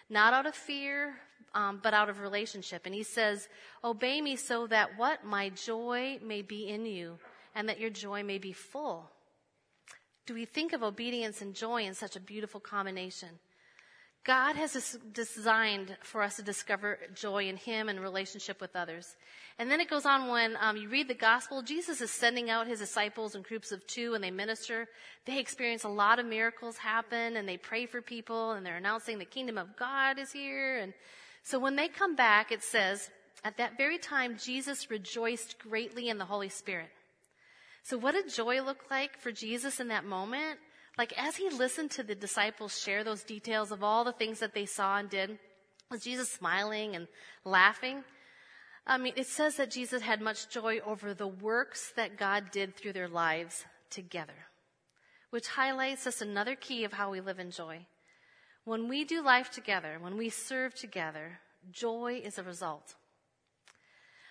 Not 0.10 0.33
out 0.33 0.45
of 0.45 0.55
fear, 0.55 1.15
um, 1.53 1.79
but 1.81 1.93
out 1.93 2.10
of 2.10 2.19
relationship. 2.19 2.86
And 2.86 2.93
He 2.93 3.03
says, 3.03 3.49
obey 3.83 4.21
me 4.21 4.36
so 4.36 4.67
that 4.67 4.97
what? 4.97 5.25
My 5.25 5.49
joy 5.49 6.19
may 6.23 6.41
be 6.41 6.67
in 6.69 6.86
you 6.86 7.17
and 7.55 7.67
that 7.67 7.79
your 7.79 7.89
joy 7.89 8.23
may 8.23 8.38
be 8.38 8.53
full. 8.53 9.10
Do 10.27 10.36
we 10.36 10.45
think 10.45 10.73
of 10.73 10.83
obedience 10.83 11.41
and 11.41 11.55
joy 11.55 11.83
in 11.83 11.93
such 11.93 12.15
a 12.15 12.19
beautiful 12.19 12.60
combination? 12.60 13.29
God 14.25 14.58
has 14.58 14.97
designed 15.13 15.95
for 16.03 16.21
us 16.21 16.36
to 16.36 16.41
discover 16.41 16.99
joy 17.15 17.47
in 17.47 17.56
Him 17.56 17.88
and 17.88 17.99
relationship 17.99 18.60
with 18.60 18.75
others. 18.75 19.15
And 19.58 19.71
then 19.71 19.80
it 19.80 19.89
goes 19.89 20.06
on 20.06 20.27
when 20.27 20.58
um, 20.60 20.75
you 20.75 20.89
read 20.89 21.08
the 21.08 21.13
gospel, 21.13 21.62
Jesus 21.62 22.01
is 22.01 22.12
sending 22.12 22.49
out 22.49 22.67
His 22.67 22.80
disciples 22.80 23.36
in 23.36 23.41
groups 23.41 23.71
of 23.71 23.86
two 23.88 24.13
and 24.15 24.23
they 24.23 24.32
minister. 24.32 24.88
They 25.25 25.39
experience 25.39 25.86
a 25.86 25.89
lot 25.89 26.19
of 26.19 26.25
miracles 26.25 26.77
happen 26.77 27.38
and 27.38 27.47
they 27.47 27.58
pray 27.58 27.86
for 27.86 28.01
people 28.01 28.51
and 28.51 28.65
they're 28.65 28.75
announcing 28.75 29.17
the 29.17 29.25
kingdom 29.25 29.58
of 29.58 29.77
God 29.77 30.19
is 30.19 30.32
here. 30.32 30.77
And 30.77 30.93
so 31.43 31.58
when 31.58 31.77
they 31.77 31.88
come 31.88 32.15
back, 32.15 32.51
it 32.51 32.63
says, 32.63 33.10
at 33.43 33.58
that 33.58 33.77
very 33.77 33.97
time, 33.97 34.38
Jesus 34.38 34.91
rejoiced 34.91 35.58
greatly 35.60 36.10
in 36.10 36.17
the 36.17 36.25
Holy 36.25 36.49
Spirit. 36.49 36.89
So 37.84 37.97
what 37.97 38.12
did 38.12 38.30
joy 38.30 38.62
look 38.62 38.91
like 38.91 39.17
for 39.17 39.32
Jesus 39.32 39.80
in 39.80 39.88
that 39.88 40.03
moment? 40.03 40.60
Like 40.97 41.13
as 41.17 41.36
he 41.36 41.49
listened 41.49 41.91
to 41.91 42.03
the 42.03 42.15
disciples 42.15 42.79
share 42.79 43.03
those 43.03 43.23
details 43.23 43.71
of 43.71 43.83
all 43.83 44.03
the 44.03 44.12
things 44.12 44.39
that 44.39 44.53
they 44.53 44.65
saw 44.65 44.97
and 44.97 45.10
did, 45.10 45.38
was 45.91 46.03
Jesus 46.03 46.29
smiling 46.29 46.95
and 46.95 47.07
laughing? 47.45 48.03
I 48.86 48.97
mean, 48.97 49.13
it 49.15 49.27
says 49.27 49.57
that 49.57 49.71
Jesus 49.71 50.01
had 50.01 50.21
much 50.21 50.49
joy 50.49 50.79
over 50.86 51.13
the 51.13 51.27
works 51.27 51.91
that 51.95 52.17
God 52.17 52.51
did 52.51 52.75
through 52.75 52.93
their 52.93 53.10
lives 53.10 53.65
together, 53.89 54.47
which 55.29 55.47
highlights 55.47 56.05
just 56.05 56.21
another 56.21 56.55
key 56.55 56.83
of 56.83 56.93
how 56.93 57.12
we 57.12 57.19
live 57.21 57.39
in 57.39 57.51
joy. 57.51 57.86
When 58.63 58.88
we 58.88 59.03
do 59.03 59.21
life 59.21 59.49
together, 59.51 59.97
when 59.99 60.17
we 60.17 60.29
serve 60.29 60.73
together, 60.73 61.39
joy 61.71 62.21
is 62.23 62.38
a 62.38 62.43
result. 62.43 62.95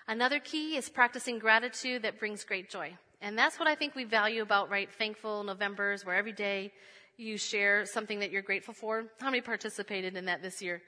Another 0.08 0.40
key 0.40 0.76
is 0.76 0.88
practicing 0.88 1.38
gratitude 1.38 2.02
that 2.02 2.18
brings 2.18 2.44
great 2.44 2.70
joy. 2.70 2.96
And 3.20 3.38
that's 3.38 3.58
what 3.58 3.66
I 3.68 3.74
think 3.74 3.94
we 3.94 4.04
value 4.04 4.42
about, 4.42 4.70
right, 4.70 4.92
Thankful 4.92 5.42
Novembers, 5.44 6.04
where 6.04 6.16
every 6.16 6.32
day 6.32 6.72
you 7.16 7.38
share 7.38 7.86
something 7.86 8.20
that 8.20 8.30
you're 8.30 8.42
grateful 8.42 8.74
for. 8.74 9.04
How 9.20 9.30
many 9.30 9.40
participated 9.40 10.16
in 10.16 10.26
that 10.26 10.42
this 10.42 10.60
year? 10.60 10.82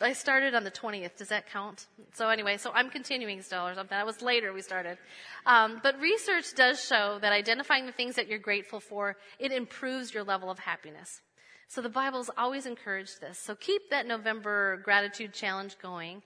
I 0.00 0.12
started 0.12 0.54
on 0.54 0.64
the 0.64 0.70
20th. 0.70 1.16
Does 1.16 1.28
that 1.28 1.48
count? 1.50 1.86
So 2.14 2.28
anyway, 2.28 2.56
so 2.56 2.72
I'm 2.72 2.90
continuing 2.90 3.42
still 3.42 3.66
or 3.66 3.74
something. 3.74 3.96
That 3.96 4.06
was 4.06 4.22
later 4.22 4.52
we 4.52 4.60
started. 4.60 4.98
Um, 5.46 5.80
but 5.82 6.00
research 6.00 6.54
does 6.56 6.84
show 6.84 7.18
that 7.20 7.32
identifying 7.32 7.86
the 7.86 7.92
things 7.92 8.16
that 8.16 8.26
you're 8.26 8.40
grateful 8.40 8.80
for, 8.80 9.16
it 9.38 9.52
improves 9.52 10.12
your 10.12 10.24
level 10.24 10.50
of 10.50 10.58
happiness. 10.58 11.20
So 11.68 11.80
the 11.80 11.88
Bible's 11.88 12.30
always 12.36 12.66
encouraged 12.66 13.20
this. 13.20 13.38
So 13.38 13.54
keep 13.54 13.90
that 13.90 14.06
November 14.06 14.80
gratitude 14.82 15.32
challenge 15.32 15.76
going. 15.80 16.22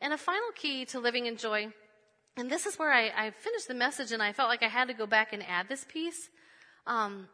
And 0.00 0.12
a 0.12 0.18
final 0.18 0.50
key 0.54 0.84
to 0.86 0.98
living 0.98 1.26
in 1.26 1.36
joy 1.36 1.72
and 2.36 2.50
this 2.50 2.66
is 2.66 2.78
where 2.78 2.92
I, 2.92 3.10
I, 3.16 3.30
finished 3.30 3.68
the 3.68 3.74
message 3.74 4.12
and 4.12 4.22
I 4.22 4.32
felt 4.32 4.48
like 4.48 4.62
I 4.62 4.68
had 4.68 4.88
to 4.88 4.94
go 4.94 5.06
back 5.06 5.32
and 5.32 5.42
add 5.42 5.68
this 5.68 5.84
piece. 5.84 6.28
Um, 6.86 7.28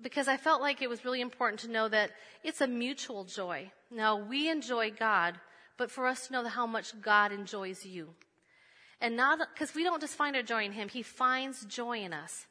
because 0.00 0.28
I 0.28 0.36
felt 0.36 0.60
like 0.60 0.80
it 0.80 0.88
was 0.88 1.04
really 1.04 1.20
important 1.20 1.60
to 1.60 1.70
know 1.70 1.88
that 1.88 2.10
it's 2.44 2.60
a 2.60 2.66
mutual 2.66 3.24
joy. 3.24 3.70
Now, 3.90 4.16
we 4.16 4.48
enjoy 4.48 4.90
God, 4.90 5.34
but 5.76 5.90
for 5.90 6.06
us 6.06 6.26
to 6.26 6.32
know 6.32 6.46
how 6.46 6.66
much 6.66 7.00
God 7.00 7.32
enjoys 7.32 7.84
you. 7.84 8.10
And 9.00 9.16
not, 9.16 9.38
because 9.52 9.74
we 9.74 9.84
don't 9.84 10.00
just 10.00 10.16
find 10.16 10.36
our 10.36 10.42
joy 10.42 10.64
in 10.64 10.72
Him, 10.72 10.88
He 10.88 11.02
finds 11.02 11.64
joy 11.64 11.98
in 11.98 12.12
us. 12.12 12.46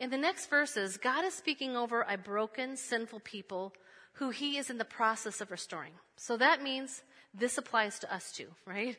In 0.00 0.10
the 0.10 0.18
next 0.18 0.50
verses, 0.50 0.96
God 0.96 1.24
is 1.24 1.34
speaking 1.34 1.76
over 1.76 2.04
a 2.08 2.16
broken, 2.16 2.76
sinful 2.76 3.20
people 3.20 3.72
who 4.14 4.30
He 4.30 4.56
is 4.56 4.70
in 4.70 4.78
the 4.78 4.84
process 4.84 5.40
of 5.40 5.50
restoring. 5.50 5.92
So 6.16 6.36
that 6.36 6.62
means 6.62 7.02
this 7.34 7.58
applies 7.58 7.98
to 8.00 8.12
us 8.12 8.32
too, 8.32 8.48
right? 8.66 8.96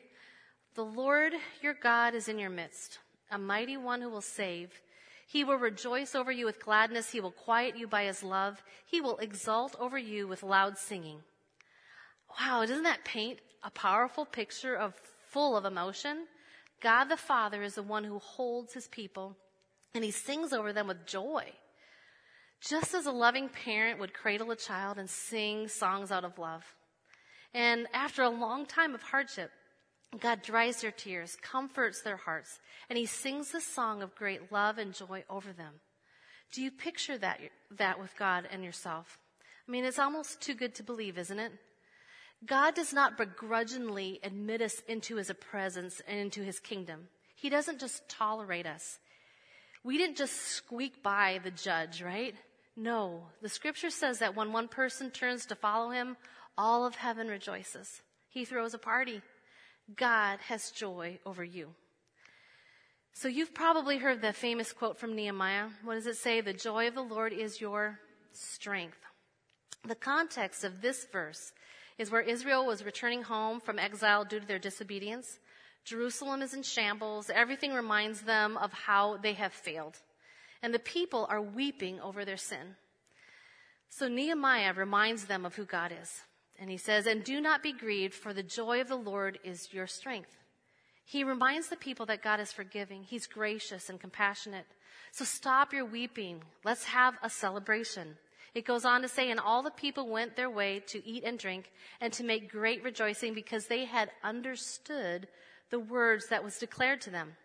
The 0.74 0.84
Lord 0.84 1.34
your 1.62 1.74
God 1.74 2.14
is 2.14 2.28
in 2.28 2.38
your 2.38 2.50
midst, 2.50 2.98
a 3.30 3.38
mighty 3.38 3.76
one 3.76 4.00
who 4.00 4.10
will 4.10 4.20
save. 4.20 4.80
He 5.26 5.44
will 5.44 5.56
rejoice 5.56 6.16
over 6.16 6.32
you 6.32 6.46
with 6.46 6.64
gladness. 6.64 7.10
He 7.10 7.20
will 7.20 7.30
quiet 7.30 7.76
you 7.76 7.86
by 7.86 8.04
his 8.04 8.24
love. 8.24 8.60
He 8.84 9.00
will 9.00 9.18
exult 9.18 9.76
over 9.78 9.96
you 9.96 10.26
with 10.26 10.42
loud 10.42 10.76
singing. 10.76 11.20
Wow, 12.40 12.62
doesn't 12.66 12.82
that 12.82 13.04
paint 13.04 13.38
a 13.62 13.70
powerful 13.70 14.24
picture 14.24 14.74
of 14.74 14.94
full 15.28 15.56
of 15.56 15.64
emotion? 15.64 16.26
God 16.80 17.04
the 17.04 17.16
Father 17.16 17.62
is 17.62 17.76
the 17.76 17.82
one 17.82 18.02
who 18.02 18.18
holds 18.18 18.74
his 18.74 18.88
people 18.88 19.36
and 19.94 20.02
he 20.02 20.10
sings 20.10 20.52
over 20.52 20.72
them 20.72 20.88
with 20.88 21.06
joy. 21.06 21.44
Just 22.60 22.94
as 22.94 23.06
a 23.06 23.12
loving 23.12 23.48
parent 23.48 24.00
would 24.00 24.12
cradle 24.12 24.50
a 24.50 24.56
child 24.56 24.98
and 24.98 25.08
sing 25.08 25.68
songs 25.68 26.10
out 26.10 26.24
of 26.24 26.38
love. 26.38 26.64
And 27.52 27.86
after 27.94 28.22
a 28.22 28.28
long 28.28 28.66
time 28.66 28.94
of 28.94 29.02
hardship, 29.02 29.52
God 30.20 30.42
dries 30.42 30.80
their 30.80 30.90
tears, 30.90 31.36
comforts 31.40 32.02
their 32.02 32.16
hearts, 32.16 32.60
and 32.88 32.98
he 32.98 33.06
sings 33.06 33.54
a 33.54 33.60
song 33.60 34.02
of 34.02 34.14
great 34.14 34.52
love 34.52 34.78
and 34.78 34.94
joy 34.94 35.24
over 35.28 35.52
them. 35.52 35.74
Do 36.52 36.62
you 36.62 36.70
picture 36.70 37.18
that, 37.18 37.40
that 37.72 37.98
with 37.98 38.16
God 38.16 38.48
and 38.50 38.62
yourself? 38.62 39.18
I 39.66 39.72
mean, 39.72 39.84
it's 39.84 39.98
almost 39.98 40.40
too 40.40 40.54
good 40.54 40.74
to 40.76 40.82
believe, 40.82 41.18
isn't 41.18 41.38
it? 41.38 41.52
God 42.46 42.74
does 42.74 42.92
not 42.92 43.16
begrudgingly 43.16 44.20
admit 44.22 44.60
us 44.60 44.82
into 44.86 45.16
his 45.16 45.32
presence 45.40 46.02
and 46.06 46.18
into 46.18 46.42
his 46.42 46.60
kingdom. 46.60 47.08
He 47.34 47.48
doesn't 47.48 47.80
just 47.80 48.08
tolerate 48.08 48.66
us. 48.66 48.98
We 49.82 49.98
didn't 49.98 50.16
just 50.16 50.34
squeak 50.34 51.02
by 51.02 51.40
the 51.42 51.50
judge, 51.50 52.02
right? 52.02 52.34
No. 52.76 53.24
The 53.42 53.48
scripture 53.48 53.90
says 53.90 54.18
that 54.18 54.36
when 54.36 54.52
one 54.52 54.68
person 54.68 55.10
turns 55.10 55.46
to 55.46 55.54
follow 55.54 55.90
him, 55.90 56.16
all 56.56 56.86
of 56.86 56.94
heaven 56.96 57.28
rejoices. 57.28 58.02
He 58.28 58.44
throws 58.44 58.74
a 58.74 58.78
party. 58.78 59.22
God 59.96 60.38
has 60.48 60.70
joy 60.70 61.18
over 61.26 61.44
you. 61.44 61.68
So 63.12 63.28
you've 63.28 63.54
probably 63.54 63.98
heard 63.98 64.20
the 64.20 64.32
famous 64.32 64.72
quote 64.72 64.98
from 64.98 65.14
Nehemiah. 65.14 65.68
What 65.84 65.94
does 65.94 66.06
it 66.06 66.16
say? 66.16 66.40
The 66.40 66.52
joy 66.52 66.88
of 66.88 66.94
the 66.94 67.02
Lord 67.02 67.32
is 67.32 67.60
your 67.60 68.00
strength. 68.32 68.98
The 69.86 69.94
context 69.94 70.64
of 70.64 70.80
this 70.80 71.06
verse 71.12 71.52
is 71.98 72.10
where 72.10 72.22
Israel 72.22 72.66
was 72.66 72.84
returning 72.84 73.22
home 73.22 73.60
from 73.60 73.78
exile 73.78 74.24
due 74.24 74.40
to 74.40 74.46
their 74.46 74.58
disobedience. 74.58 75.38
Jerusalem 75.84 76.42
is 76.42 76.54
in 76.54 76.62
shambles. 76.62 77.30
Everything 77.30 77.72
reminds 77.72 78.22
them 78.22 78.56
of 78.56 78.72
how 78.72 79.18
they 79.18 79.34
have 79.34 79.52
failed. 79.52 79.98
And 80.62 80.72
the 80.72 80.78
people 80.78 81.26
are 81.28 81.42
weeping 81.42 82.00
over 82.00 82.24
their 82.24 82.38
sin. 82.38 82.76
So 83.90 84.08
Nehemiah 84.08 84.72
reminds 84.72 85.26
them 85.26 85.44
of 85.44 85.54
who 85.54 85.66
God 85.66 85.92
is. 86.02 86.22
And 86.58 86.70
he 86.70 86.76
says, 86.76 87.06
And 87.06 87.24
do 87.24 87.40
not 87.40 87.62
be 87.62 87.72
grieved, 87.72 88.14
for 88.14 88.32
the 88.32 88.42
joy 88.42 88.80
of 88.80 88.88
the 88.88 88.96
Lord 88.96 89.38
is 89.44 89.72
your 89.72 89.86
strength. 89.86 90.36
He 91.04 91.24
reminds 91.24 91.68
the 91.68 91.76
people 91.76 92.06
that 92.06 92.22
God 92.22 92.40
is 92.40 92.52
forgiving. 92.52 93.02
He's 93.02 93.26
gracious 93.26 93.90
and 93.90 94.00
compassionate. 94.00 94.66
So 95.12 95.24
stop 95.24 95.72
your 95.72 95.84
weeping. 95.84 96.42
Let's 96.64 96.84
have 96.84 97.14
a 97.22 97.30
celebration. 97.30 98.16
It 98.54 98.64
goes 98.64 98.84
on 98.84 99.02
to 99.02 99.08
say, 99.08 99.30
and 99.30 99.40
all 99.40 99.62
the 99.62 99.70
people 99.70 100.08
went 100.08 100.36
their 100.36 100.50
way 100.50 100.80
to 100.86 101.06
eat 101.06 101.24
and 101.24 101.38
drink 101.38 101.70
and 102.00 102.12
to 102.14 102.24
make 102.24 102.50
great 102.50 102.84
rejoicing 102.84 103.34
because 103.34 103.66
they 103.66 103.84
had 103.84 104.10
understood 104.22 105.28
the 105.70 105.80
words 105.80 106.28
that 106.28 106.44
was 106.44 106.58
declared 106.58 107.00
to 107.02 107.10
them. 107.10 107.36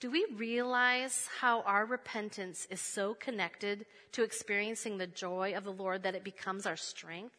Do 0.00 0.10
we 0.10 0.26
realize 0.36 1.28
how 1.40 1.62
our 1.62 1.84
repentance 1.84 2.66
is 2.70 2.80
so 2.80 3.14
connected 3.14 3.84
to 4.12 4.22
experiencing 4.22 4.98
the 4.98 5.06
joy 5.08 5.54
of 5.56 5.64
the 5.64 5.72
Lord 5.72 6.04
that 6.04 6.14
it 6.14 6.22
becomes 6.22 6.66
our 6.66 6.76
strength? 6.76 7.34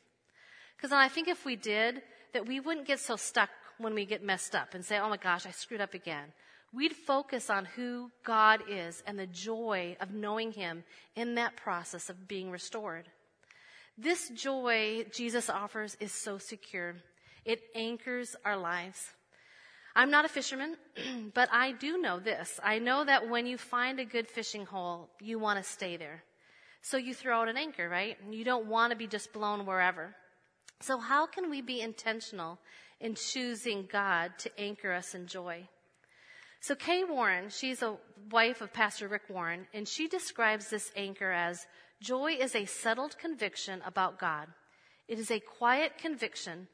Because 0.80 0.94
I 0.94 1.10
think 1.10 1.28
if 1.28 1.44
we 1.44 1.58
did, 1.58 2.02
that 2.34 2.48
we 2.48 2.60
wouldn't 2.62 2.88
get 2.88 3.00
so 3.00 3.18
stuck 3.18 3.50
when 3.80 3.94
we 3.94 4.06
get 4.06 4.24
messed 4.24 4.56
up 4.56 4.74
and 4.74 4.86
say, 4.86 4.98
oh 4.98 5.10
my 5.10 5.18
gosh, 5.18 5.46
I 5.46 5.52
screwed 5.52 5.82
up 5.82 5.94
again. 5.94 6.32
We'd 6.72 6.94
focus 6.94 7.50
on 7.50 7.66
who 7.66 8.12
God 8.24 8.62
is 8.70 9.04
and 9.06 9.18
the 9.18 9.28
joy 9.28 9.98
of 10.00 10.14
knowing 10.14 10.52
Him 10.52 10.84
in 11.16 11.36
that 11.36 11.58
process 11.58 12.10
of 12.10 12.28
being 12.28 12.52
restored. 12.52 13.10
This 13.98 14.30
joy 14.30 15.06
Jesus 15.12 15.50
offers 15.50 15.98
is 16.00 16.14
so 16.14 16.38
secure. 16.38 16.96
It 17.44 17.60
anchors 17.76 18.36
our 18.46 18.56
lives. 18.56 19.12
I'm 19.96 20.12
not 20.12 20.26
a 20.26 20.30
fisherman, 20.30 20.78
but 21.34 21.50
I 21.52 21.72
do 21.72 21.98
know 21.98 22.20
this. 22.20 22.60
I 22.64 22.80
know 22.80 23.04
that 23.04 23.28
when 23.28 23.48
you 23.48 23.58
find 23.58 24.00
a 24.00 24.06
good 24.06 24.30
fishing 24.30 24.66
hole, 24.66 25.10
you 25.20 25.40
want 25.40 25.62
to 25.62 25.70
stay 25.70 25.98
there. 25.98 26.24
So 26.82 26.98
you 26.98 27.14
throw 27.14 27.42
out 27.42 27.50
an 27.50 27.58
anchor, 27.58 27.90
right? 27.90 28.18
You 28.30 28.46
don't 28.46 28.68
want 28.68 28.92
to 28.92 28.98
be 28.98 29.08
just 29.08 29.34
blown 29.34 29.66
wherever. 29.66 30.16
So, 30.82 30.98
how 30.98 31.26
can 31.26 31.50
we 31.50 31.62
be 31.62 31.82
intentional 31.82 32.60
in 33.02 33.16
choosing 33.16 33.88
God 33.92 34.32
to 34.40 34.60
anchor 34.60 34.94
us 34.94 35.14
in 35.14 35.28
joy? 35.28 35.68
So, 36.62 36.76
Kay 36.76 37.04
Warren, 37.04 37.50
she's 37.50 37.82
a 37.82 37.98
wife 38.32 38.62
of 38.62 38.74
Pastor 38.74 39.08
Rick 39.08 39.24
Warren, 39.30 39.68
and 39.74 39.88
she 39.88 40.08
describes 40.08 40.70
this 40.70 40.92
anchor 40.96 41.32
as 41.32 41.66
joy 42.02 42.34
is 42.40 42.56
a 42.56 42.66
settled 42.66 43.18
conviction 43.18 43.82
about 43.86 44.20
God. 44.20 44.48
It 45.08 45.20
is 45.20 45.32
a 45.32 45.40
quiet 45.40 45.98
conviction 45.98 46.68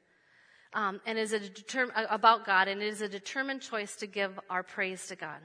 um, 0.73 1.01
and 1.05 1.17
is 1.17 1.33
a 1.33 1.39
determ- 1.39 1.91
about 2.09 2.45
God, 2.45 2.67
and 2.67 2.81
it 2.81 2.87
is 2.87 3.01
a 3.01 3.09
determined 3.09 3.61
choice 3.61 3.95
to 3.97 4.07
give 4.07 4.39
our 4.49 4.61
praise 4.61 5.07
to 5.07 5.15
God. 5.15 5.39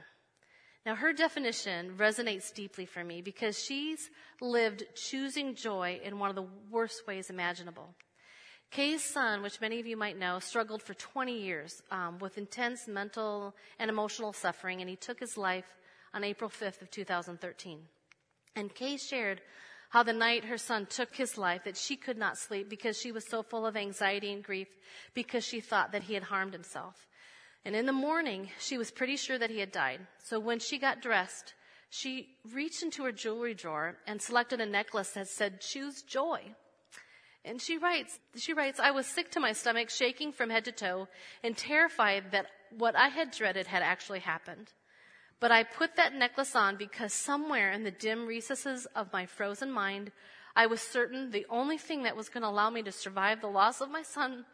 Now, 0.85 0.95
her 0.95 1.13
definition 1.13 1.95
resonates 1.97 2.53
deeply 2.53 2.85
for 2.85 3.03
me 3.03 3.21
because 3.21 3.63
she's 3.63 4.09
lived 4.39 4.83
choosing 4.95 5.55
joy 5.55 5.99
in 6.03 6.19
one 6.19 6.29
of 6.29 6.35
the 6.35 6.47
worst 6.69 7.07
ways 7.07 7.29
imaginable. 7.29 7.95
Kay's 8.71 9.03
son, 9.03 9.41
which 9.41 9.59
many 9.59 9.81
of 9.81 9.85
you 9.85 9.97
might 9.97 10.17
know, 10.17 10.39
struggled 10.39 10.81
for 10.81 10.93
20 10.93 11.37
years 11.37 11.83
um, 11.91 12.19
with 12.19 12.37
intense 12.37 12.87
mental 12.87 13.53
and 13.77 13.89
emotional 13.89 14.31
suffering, 14.31 14.79
and 14.79 14.89
he 14.89 14.95
took 14.95 15.19
his 15.19 15.37
life 15.37 15.65
on 16.13 16.23
April 16.23 16.49
5th 16.49 16.81
of 16.81 16.89
2013. 16.89 17.79
And 18.55 18.73
Kay 18.73 18.95
shared 18.95 19.41
how 19.89 20.03
the 20.03 20.13
night 20.13 20.45
her 20.45 20.57
son 20.57 20.85
took 20.85 21.13
his 21.13 21.37
life 21.37 21.65
that 21.65 21.75
she 21.75 21.97
could 21.97 22.17
not 22.17 22.37
sleep 22.37 22.69
because 22.69 22.97
she 22.97 23.11
was 23.11 23.27
so 23.27 23.43
full 23.43 23.65
of 23.65 23.75
anxiety 23.75 24.31
and 24.31 24.41
grief 24.41 24.69
because 25.13 25.43
she 25.43 25.59
thought 25.59 25.91
that 25.91 26.03
he 26.03 26.13
had 26.13 26.23
harmed 26.23 26.53
himself. 26.53 27.07
And 27.65 27.75
in 27.75 27.85
the 27.85 27.91
morning, 27.91 28.49
she 28.57 28.77
was 28.77 28.89
pretty 28.89 29.17
sure 29.17 29.37
that 29.37 29.51
he 29.51 29.59
had 29.59 29.73
died. 29.73 29.99
So 30.23 30.39
when 30.39 30.59
she 30.59 30.79
got 30.79 31.01
dressed, 31.01 31.55
she 31.89 32.29
reached 32.53 32.83
into 32.83 33.03
her 33.03 33.11
jewelry 33.11 33.53
drawer 33.53 33.97
and 34.07 34.21
selected 34.21 34.61
a 34.61 34.65
necklace 34.65 35.11
that 35.11 35.27
said, 35.27 35.59
choose 35.59 36.03
joy. 36.03 36.55
And 37.43 37.59
she 37.59 37.77
writes, 37.77 38.19
she 38.35 38.53
writes, 38.53 38.79
I 38.79 38.91
was 38.91 39.07
sick 39.07 39.31
to 39.31 39.39
my 39.39 39.51
stomach, 39.51 39.89
shaking 39.89 40.31
from 40.31 40.51
head 40.51 40.65
to 40.65 40.71
toe, 40.71 41.07
and 41.43 41.57
terrified 41.57 42.31
that 42.31 42.45
what 42.77 42.95
I 42.95 43.07
had 43.07 43.31
dreaded 43.31 43.67
had 43.67 43.81
actually 43.81 44.19
happened. 44.19 44.71
But 45.39 45.51
I 45.51 45.63
put 45.63 45.95
that 45.95 46.13
necklace 46.13 46.55
on 46.55 46.75
because 46.75 47.13
somewhere 47.13 47.71
in 47.71 47.83
the 47.83 47.91
dim 47.91 48.27
recesses 48.27 48.85
of 48.95 49.11
my 49.11 49.25
frozen 49.25 49.71
mind, 49.71 50.11
I 50.55 50.67
was 50.67 50.81
certain 50.81 51.31
the 51.31 51.47
only 51.49 51.79
thing 51.79 52.03
that 52.03 52.15
was 52.15 52.29
going 52.29 52.43
to 52.43 52.49
allow 52.49 52.69
me 52.69 52.83
to 52.83 52.91
survive 52.91 53.41
the 53.41 53.47
loss 53.47 53.81
of 53.81 53.89
my 53.89 54.03
son 54.03 54.45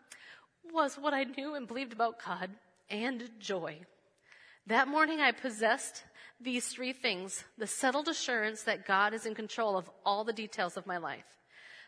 was 0.71 0.95
what 0.95 1.13
I 1.13 1.25
knew 1.25 1.55
and 1.55 1.67
believed 1.67 1.91
about 1.91 2.23
God 2.23 2.51
and 2.89 3.29
joy. 3.39 3.81
That 4.65 4.87
morning 4.87 5.19
I 5.19 5.31
possessed 5.31 6.05
these 6.39 6.67
three 6.67 6.93
things, 6.93 7.43
the 7.57 7.67
settled 7.67 8.07
assurance 8.07 8.63
that 8.63 8.85
God 8.85 9.13
is 9.13 9.25
in 9.25 9.35
control 9.35 9.75
of 9.75 9.89
all 10.05 10.23
the 10.23 10.33
details 10.33 10.77
of 10.77 10.87
my 10.87 10.97
life 10.97 11.36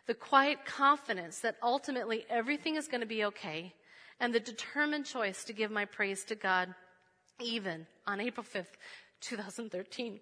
the 0.09 0.15
quiet 0.15 0.65
confidence 0.65 1.41
that 1.41 1.55
ultimately 1.61 2.25
everything 2.31 2.77
is 2.77 2.87
going 2.87 3.01
to 3.01 3.05
be 3.05 3.25
okay, 3.25 3.75
and 4.19 4.33
the 4.33 4.39
determined 4.39 5.05
choice 5.05 5.43
to 5.43 5.53
give 5.53 5.69
my 5.69 5.85
praise 5.85 6.23
to 6.23 6.33
God 6.33 6.73
even 7.39 7.85
on 8.07 8.19
April 8.19 8.43
5th, 8.43 8.73
2013. 9.21 10.19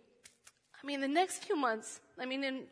I 0.84 0.86
mean, 0.86 1.00
the 1.00 1.08
next 1.08 1.46
few 1.46 1.56
months, 1.56 2.02
I 2.20 2.26
mean, 2.26 2.44
in, 2.44 2.64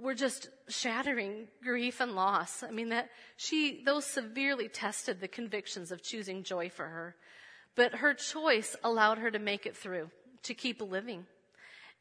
we're 0.00 0.14
just 0.14 0.48
shattering 0.68 1.48
grief 1.60 2.00
and 2.00 2.12
loss. 2.12 2.62
I 2.62 2.70
mean, 2.70 2.90
that 2.90 3.08
she, 3.36 3.82
those 3.84 4.06
severely 4.06 4.68
tested 4.68 5.20
the 5.20 5.26
convictions 5.26 5.90
of 5.90 6.04
choosing 6.04 6.44
joy 6.44 6.70
for 6.70 6.86
her. 6.86 7.16
But 7.74 7.96
her 7.96 8.14
choice 8.14 8.76
allowed 8.84 9.18
her 9.18 9.32
to 9.32 9.40
make 9.40 9.66
it 9.66 9.76
through, 9.76 10.08
to 10.44 10.54
keep 10.54 10.80
living. 10.80 11.26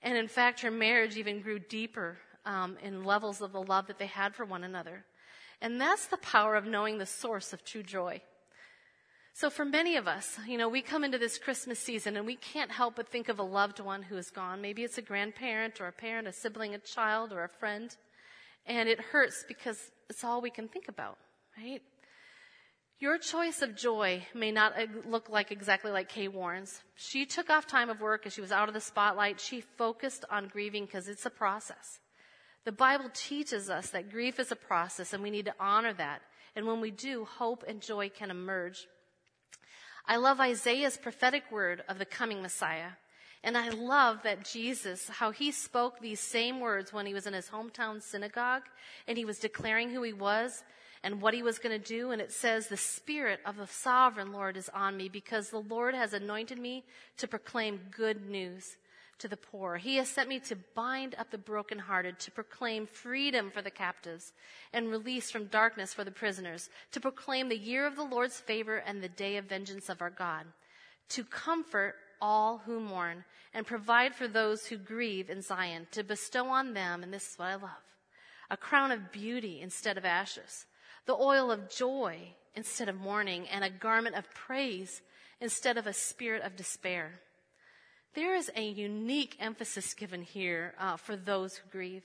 And 0.04 0.16
in 0.16 0.28
fact, 0.28 0.62
her 0.62 0.70
marriage 0.70 1.18
even 1.18 1.42
grew 1.42 1.58
deeper 1.58 2.20
um, 2.46 2.78
in 2.84 3.04
levels 3.04 3.42
of 3.42 3.52
the 3.52 3.62
love 3.62 3.88
that 3.88 4.00
they 4.00 4.08
had 4.08 4.36
for 4.36 4.46
one 4.46 4.64
another. 4.64 5.06
And 5.62 5.80
that's 5.80 6.08
the 6.08 6.18
power 6.18 6.56
of 6.56 6.66
knowing 6.66 6.98
the 6.98 7.06
source 7.06 7.54
of 7.54 7.64
true 7.64 7.84
joy. 7.84 8.22
So 9.36 9.50
for 9.50 9.66
many 9.66 9.96
of 9.96 10.08
us, 10.08 10.38
you 10.48 10.60
know, 10.60 10.70
we 10.70 10.84
come 10.84 11.04
into 11.04 11.18
this 11.18 11.40
Christmas 11.40 11.80
season 11.80 12.18
and 12.18 12.26
we 12.26 12.36
can't 12.36 12.72
help 12.72 12.96
but 12.96 13.10
think 13.10 13.30
of 13.30 13.40
a 13.40 13.44
loved 13.44 13.80
one 13.80 14.04
who 14.04 14.16
is 14.16 14.30
gone. 14.30 14.62
Maybe 14.62 14.84
it's 14.84 15.00
a 15.00 15.02
grandparent 15.02 15.82
or 15.82 15.88
a 15.88 15.92
parent, 15.92 16.28
a 16.28 16.34
sibling, 16.34 16.76
a 16.76 16.80
child, 16.80 17.34
or 17.34 17.44
a 17.44 17.50
friend. 17.50 17.96
And 18.68 18.88
it 18.88 19.00
hurts 19.00 19.44
because 19.48 19.80
it's 20.08 20.24
all 20.24 20.40
we 20.40 20.52
can 20.52 20.68
think 20.68 20.88
about, 20.88 21.18
right? 21.58 21.82
Your 23.00 23.18
choice 23.18 23.62
of 23.64 23.76
joy 23.76 24.24
may 24.36 24.52
not 24.52 24.74
look 25.08 25.30
like 25.30 25.52
exactly 25.52 25.92
like 25.92 26.10
Kay 26.10 26.28
Warren's. 26.28 26.82
She 26.96 27.26
took 27.26 27.50
off 27.50 27.66
time 27.66 27.90
of 27.90 28.00
work 28.00 28.28
as 28.28 28.34
she 28.34 28.42
was 28.42 28.52
out 28.52 28.68
of 28.68 28.76
the 28.76 28.80
spotlight. 28.80 29.42
She 29.42 29.62
focused 29.62 30.26
on 30.30 30.48
grieving 30.48 30.86
because 30.86 31.08
it's 31.08 31.26
a 31.26 31.32
process. 31.32 32.00
The 32.65 32.71
Bible 32.71 33.10
teaches 33.13 33.69
us 33.69 33.89
that 33.89 34.12
grief 34.12 34.39
is 34.39 34.52
a 34.52 34.56
process 34.56 35.13
and 35.13 35.21
we 35.21 35.32
need 35.32 35.45
to 35.45 35.56
honor 35.60 35.93
that. 35.93 36.21
And 36.56 36.65
when 36.65 36.80
we 36.80 36.91
do, 36.91 37.26
hope 37.26 37.63
and 37.67 37.82
joy 37.82 38.10
can 38.10 38.32
emerge. 38.32 38.88
I 40.06 40.17
love 40.17 40.39
Isaiah's 40.39 40.97
prophetic 40.97 41.52
word 41.52 41.84
of 41.89 41.97
the 41.97 42.06
coming 42.06 42.41
Messiah. 42.41 42.91
And 43.43 43.58
I 43.58 43.69
love 43.69 44.23
that 44.23 44.45
Jesus, 44.45 45.10
how 45.10 45.32
he 45.32 45.52
spoke 45.52 45.99
these 45.99 46.21
same 46.21 46.62
words 46.62 46.93
when 46.93 47.06
he 47.06 47.13
was 47.13 47.28
in 47.28 47.34
his 47.34 47.49
hometown 47.49 48.02
synagogue 48.02 48.63
and 49.08 49.17
he 49.17 49.26
was 49.26 49.39
declaring 49.39 49.89
who 49.89 50.02
he 50.04 50.13
was 50.13 50.63
and 51.04 51.21
what 51.21 51.34
he 51.34 51.43
was 51.43 51.60
going 51.60 51.78
to 51.78 51.86
do. 51.86 52.12
And 52.12 52.21
it 52.21 52.32
says, 52.32 52.67
the 52.67 52.78
spirit 52.78 53.41
of 53.45 53.58
the 53.58 53.67
sovereign 53.67 54.32
Lord 54.32 54.56
is 54.56 54.69
on 54.69 54.95
me 54.95 55.10
because 55.10 55.49
the 55.49 55.60
Lord 55.60 55.93
has 55.93 56.13
anointed 56.13 56.58
me 56.58 56.86
to 57.17 57.28
proclaim 57.28 57.82
good 57.91 58.30
news 58.30 58.78
to 59.24 59.30
the 59.30 59.38
poor. 59.38 59.78
He 59.78 59.96
has 59.96 60.10
sent 60.10 60.28
me 60.28 60.40
to 60.42 60.58
bind 60.76 61.16
up 61.18 61.32
the 61.32 61.38
brokenhearted, 61.38 62.20
to 62.20 62.32
proclaim 62.32 62.86
freedom 62.86 63.52
for 63.52 63.62
the 63.62 63.72
captives 63.72 64.34
and 64.74 64.92
release 64.92 65.32
from 65.32 65.46
darkness 65.46 65.94
for 65.94 66.04
the 66.04 66.12
prisoners, 66.12 66.70
to 66.92 67.00
proclaim 67.00 67.48
the 67.48 67.58
year 67.58 67.88
of 67.88 67.96
the 67.96 68.04
Lord's 68.04 68.42
favor 68.42 68.76
and 68.76 69.02
the 69.02 69.08
day 69.08 69.38
of 69.38 69.46
vengeance 69.46 69.88
of 69.88 70.02
our 70.02 70.10
God, 70.10 70.46
to 71.08 71.24
comfort 71.24 71.96
all 72.22 72.64
who 72.66 72.82
mourn 72.82 73.24
and 73.54 73.66
provide 73.66 74.14
for 74.14 74.28
those 74.28 74.66
who 74.66 74.76
grieve 74.76 75.30
in 75.30 75.42
Zion, 75.42 75.88
to 75.92 76.04
bestow 76.04 76.48
on 76.48 76.74
them, 76.74 77.02
and 77.02 77.14
this 77.14 77.32
is 77.32 77.40
what 77.40 77.48
I 77.48 77.56
love, 77.56 77.86
a 78.50 78.58
crown 78.58 78.92
of 78.92 79.14
beauty 79.14 79.62
instead 79.62 79.98
of 79.98 80.04
ashes, 80.04 80.66
the 81.06 81.16
oil 81.16 81.50
of 81.50 81.70
joy 81.70 82.18
instead 82.56 82.90
of 82.90 83.00
mourning, 83.00 83.48
and 83.48 83.64
a 83.64 83.70
garment 83.70 84.18
of 84.18 84.30
praise 84.34 85.02
instead 85.40 85.78
of 85.78 85.88
a 85.88 85.94
spirit 85.94 86.44
of 86.44 86.58
despair. 86.58 87.22
There 88.15 88.36
is 88.36 88.52
a 88.56 88.63
unique 88.63 89.38
emphasis 89.39 89.95
given 89.95 90.21
here 90.21 90.76
uh, 90.80 90.97
for 90.97 91.15
those 91.15 91.58
who 91.58 91.69
grieve, 91.71 92.04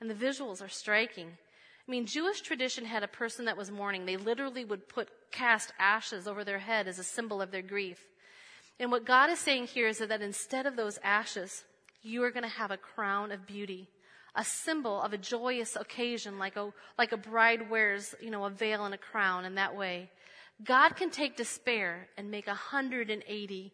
and 0.00 0.08
the 0.08 0.14
visuals 0.14 0.62
are 0.62 0.68
striking. 0.68 1.28
I 1.28 1.90
mean, 1.90 2.06
Jewish 2.06 2.40
tradition 2.40 2.86
had 2.86 3.02
a 3.02 3.08
person 3.08 3.44
that 3.44 3.56
was 3.56 3.70
mourning. 3.70 4.06
They 4.06 4.16
literally 4.16 4.64
would 4.64 4.88
put 4.88 5.10
cast 5.30 5.72
ashes 5.78 6.26
over 6.26 6.42
their 6.42 6.60
head 6.60 6.88
as 6.88 6.98
a 6.98 7.04
symbol 7.04 7.42
of 7.42 7.50
their 7.50 7.62
grief. 7.62 7.98
And 8.80 8.90
what 8.90 9.04
God 9.04 9.28
is 9.28 9.40
saying 9.40 9.66
here 9.66 9.88
is 9.88 9.98
that 9.98 10.22
instead 10.22 10.64
of 10.64 10.76
those 10.76 10.98
ashes, 11.02 11.64
you 12.02 12.22
are 12.24 12.30
going 12.30 12.44
to 12.44 12.48
have 12.48 12.70
a 12.70 12.78
crown 12.78 13.30
of 13.30 13.46
beauty, 13.46 13.88
a 14.34 14.44
symbol 14.44 15.02
of 15.02 15.12
a 15.12 15.18
joyous 15.18 15.76
occasion, 15.76 16.38
like 16.38 16.56
a, 16.56 16.72
like 16.96 17.12
a 17.12 17.18
bride 17.18 17.68
wears, 17.68 18.14
you 18.22 18.30
know, 18.30 18.44
a 18.44 18.50
veil 18.50 18.86
and 18.86 18.94
a 18.94 18.98
crown 18.98 19.44
in 19.44 19.56
that 19.56 19.76
way. 19.76 20.08
God 20.64 20.96
can 20.96 21.10
take 21.10 21.36
despair 21.36 22.08
and 22.16 22.30
make 22.30 22.46
180 22.46 23.72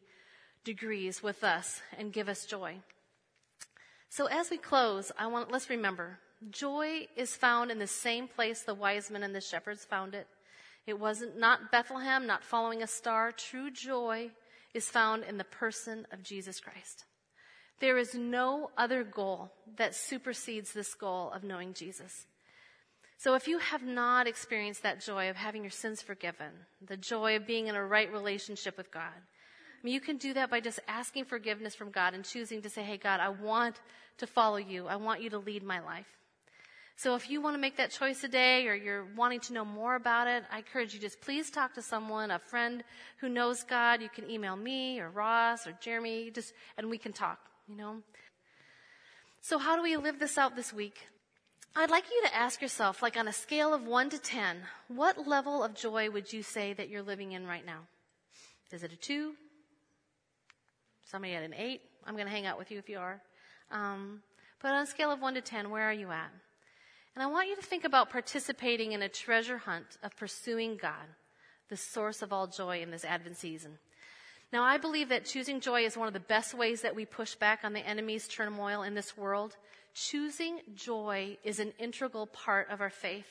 degrees 0.68 1.22
with 1.22 1.42
us 1.42 1.80
and 1.96 2.12
give 2.12 2.28
us 2.28 2.44
joy. 2.44 2.76
So 4.10 4.26
as 4.26 4.50
we 4.50 4.58
close, 4.58 5.10
I 5.18 5.26
want, 5.26 5.50
let's 5.50 5.70
remember, 5.70 6.18
joy 6.50 7.06
is 7.16 7.34
found 7.34 7.70
in 7.70 7.78
the 7.78 7.86
same 7.86 8.28
place 8.28 8.60
the 8.60 8.74
wise 8.74 9.10
men 9.10 9.22
and 9.22 9.34
the 9.34 9.40
shepherds 9.40 9.86
found 9.86 10.14
it. 10.14 10.26
It 10.86 11.00
wasn't 11.00 11.38
not 11.38 11.72
Bethlehem, 11.72 12.26
not 12.26 12.44
following 12.44 12.82
a 12.82 12.86
star. 12.86 13.32
True 13.32 13.70
joy 13.70 14.30
is 14.74 14.90
found 14.90 15.24
in 15.24 15.38
the 15.38 15.44
person 15.44 16.06
of 16.12 16.22
Jesus 16.22 16.60
Christ. 16.60 17.06
There 17.80 17.96
is 17.96 18.14
no 18.14 18.70
other 18.76 19.04
goal 19.04 19.50
that 19.78 19.94
supersedes 19.94 20.74
this 20.74 20.92
goal 20.92 21.30
of 21.30 21.44
knowing 21.44 21.72
Jesus. 21.72 22.26
So 23.16 23.34
if 23.34 23.48
you 23.48 23.58
have 23.58 23.82
not 23.82 24.26
experienced 24.26 24.82
that 24.82 25.00
joy 25.00 25.30
of 25.30 25.36
having 25.36 25.62
your 25.62 25.70
sins 25.70 26.02
forgiven, 26.02 26.52
the 26.86 26.98
joy 26.98 27.36
of 27.36 27.46
being 27.46 27.68
in 27.68 27.74
a 27.74 27.82
right 27.82 28.12
relationship 28.12 28.76
with 28.76 28.92
God, 28.92 29.16
I 29.80 29.84
mean, 29.84 29.94
you 29.94 30.00
can 30.00 30.16
do 30.16 30.34
that 30.34 30.50
by 30.50 30.60
just 30.60 30.80
asking 30.88 31.26
forgiveness 31.26 31.74
from 31.74 31.90
God 31.90 32.14
and 32.14 32.24
choosing 32.24 32.62
to 32.62 32.70
say, 32.70 32.82
Hey, 32.82 32.96
God, 32.96 33.20
I 33.20 33.28
want 33.28 33.80
to 34.18 34.26
follow 34.26 34.56
you. 34.56 34.88
I 34.88 34.96
want 34.96 35.22
you 35.22 35.30
to 35.30 35.38
lead 35.38 35.62
my 35.62 35.80
life. 35.80 36.18
So 36.96 37.14
if 37.14 37.30
you 37.30 37.40
want 37.40 37.54
to 37.54 37.60
make 37.60 37.76
that 37.76 37.92
choice 37.92 38.20
today 38.20 38.66
or 38.66 38.74
you're 38.74 39.06
wanting 39.16 39.38
to 39.40 39.52
know 39.52 39.64
more 39.64 39.94
about 39.94 40.26
it, 40.26 40.42
I 40.50 40.58
encourage 40.58 40.94
you 40.94 40.98
just 40.98 41.20
please 41.20 41.48
talk 41.48 41.74
to 41.74 41.82
someone, 41.82 42.32
a 42.32 42.40
friend 42.40 42.82
who 43.18 43.28
knows 43.28 43.62
God. 43.62 44.02
You 44.02 44.08
can 44.08 44.28
email 44.28 44.56
me 44.56 44.98
or 44.98 45.08
Ross 45.08 45.64
or 45.68 45.78
Jeremy, 45.80 46.32
just, 46.32 46.54
and 46.76 46.90
we 46.90 46.98
can 46.98 47.12
talk, 47.12 47.38
you 47.68 47.76
know. 47.76 47.98
So 49.40 49.58
how 49.58 49.76
do 49.76 49.82
we 49.84 49.96
live 49.96 50.18
this 50.18 50.36
out 50.36 50.56
this 50.56 50.72
week? 50.72 51.06
I'd 51.76 51.90
like 51.90 52.10
you 52.10 52.20
to 52.24 52.34
ask 52.34 52.60
yourself, 52.60 53.00
like 53.00 53.16
on 53.16 53.28
a 53.28 53.32
scale 53.32 53.72
of 53.72 53.86
one 53.86 54.10
to 54.10 54.18
10, 54.18 54.56
what 54.88 55.28
level 55.28 55.62
of 55.62 55.74
joy 55.74 56.10
would 56.10 56.32
you 56.32 56.42
say 56.42 56.72
that 56.72 56.88
you're 56.88 57.02
living 57.02 57.30
in 57.30 57.46
right 57.46 57.64
now? 57.64 57.82
Is 58.72 58.82
it 58.82 58.92
a 58.92 58.96
two, 58.96 59.34
Somebody 61.10 61.34
at 61.34 61.42
an 61.42 61.54
eight? 61.54 61.80
I'm 62.06 62.14
going 62.14 62.26
to 62.26 62.32
hang 62.32 62.44
out 62.44 62.58
with 62.58 62.70
you 62.70 62.78
if 62.78 62.88
you 62.88 62.98
are. 62.98 63.20
Um, 63.70 64.20
but 64.60 64.72
on 64.72 64.82
a 64.82 64.86
scale 64.86 65.10
of 65.10 65.22
one 65.22 65.34
to 65.34 65.40
ten, 65.40 65.70
where 65.70 65.84
are 65.84 65.92
you 65.92 66.10
at? 66.10 66.30
And 67.14 67.22
I 67.22 67.26
want 67.26 67.48
you 67.48 67.56
to 67.56 67.62
think 67.62 67.84
about 67.84 68.10
participating 68.10 68.92
in 68.92 69.00
a 69.00 69.08
treasure 69.08 69.58
hunt 69.58 69.96
of 70.02 70.14
pursuing 70.16 70.76
God, 70.76 71.06
the 71.70 71.78
source 71.78 72.20
of 72.20 72.32
all 72.32 72.46
joy 72.46 72.82
in 72.82 72.90
this 72.90 73.06
Advent 73.06 73.38
season. 73.38 73.78
Now, 74.52 74.62
I 74.62 74.76
believe 74.76 75.08
that 75.08 75.24
choosing 75.24 75.60
joy 75.60 75.86
is 75.86 75.96
one 75.96 76.08
of 76.08 76.14
the 76.14 76.20
best 76.20 76.52
ways 76.52 76.82
that 76.82 76.94
we 76.94 77.06
push 77.06 77.34
back 77.34 77.60
on 77.64 77.72
the 77.72 77.86
enemy's 77.86 78.28
turmoil 78.28 78.82
in 78.82 78.94
this 78.94 79.16
world. 79.16 79.56
Choosing 79.94 80.60
joy 80.74 81.38
is 81.42 81.58
an 81.58 81.72
integral 81.78 82.26
part 82.26 82.68
of 82.70 82.82
our 82.82 82.90
faith. 82.90 83.26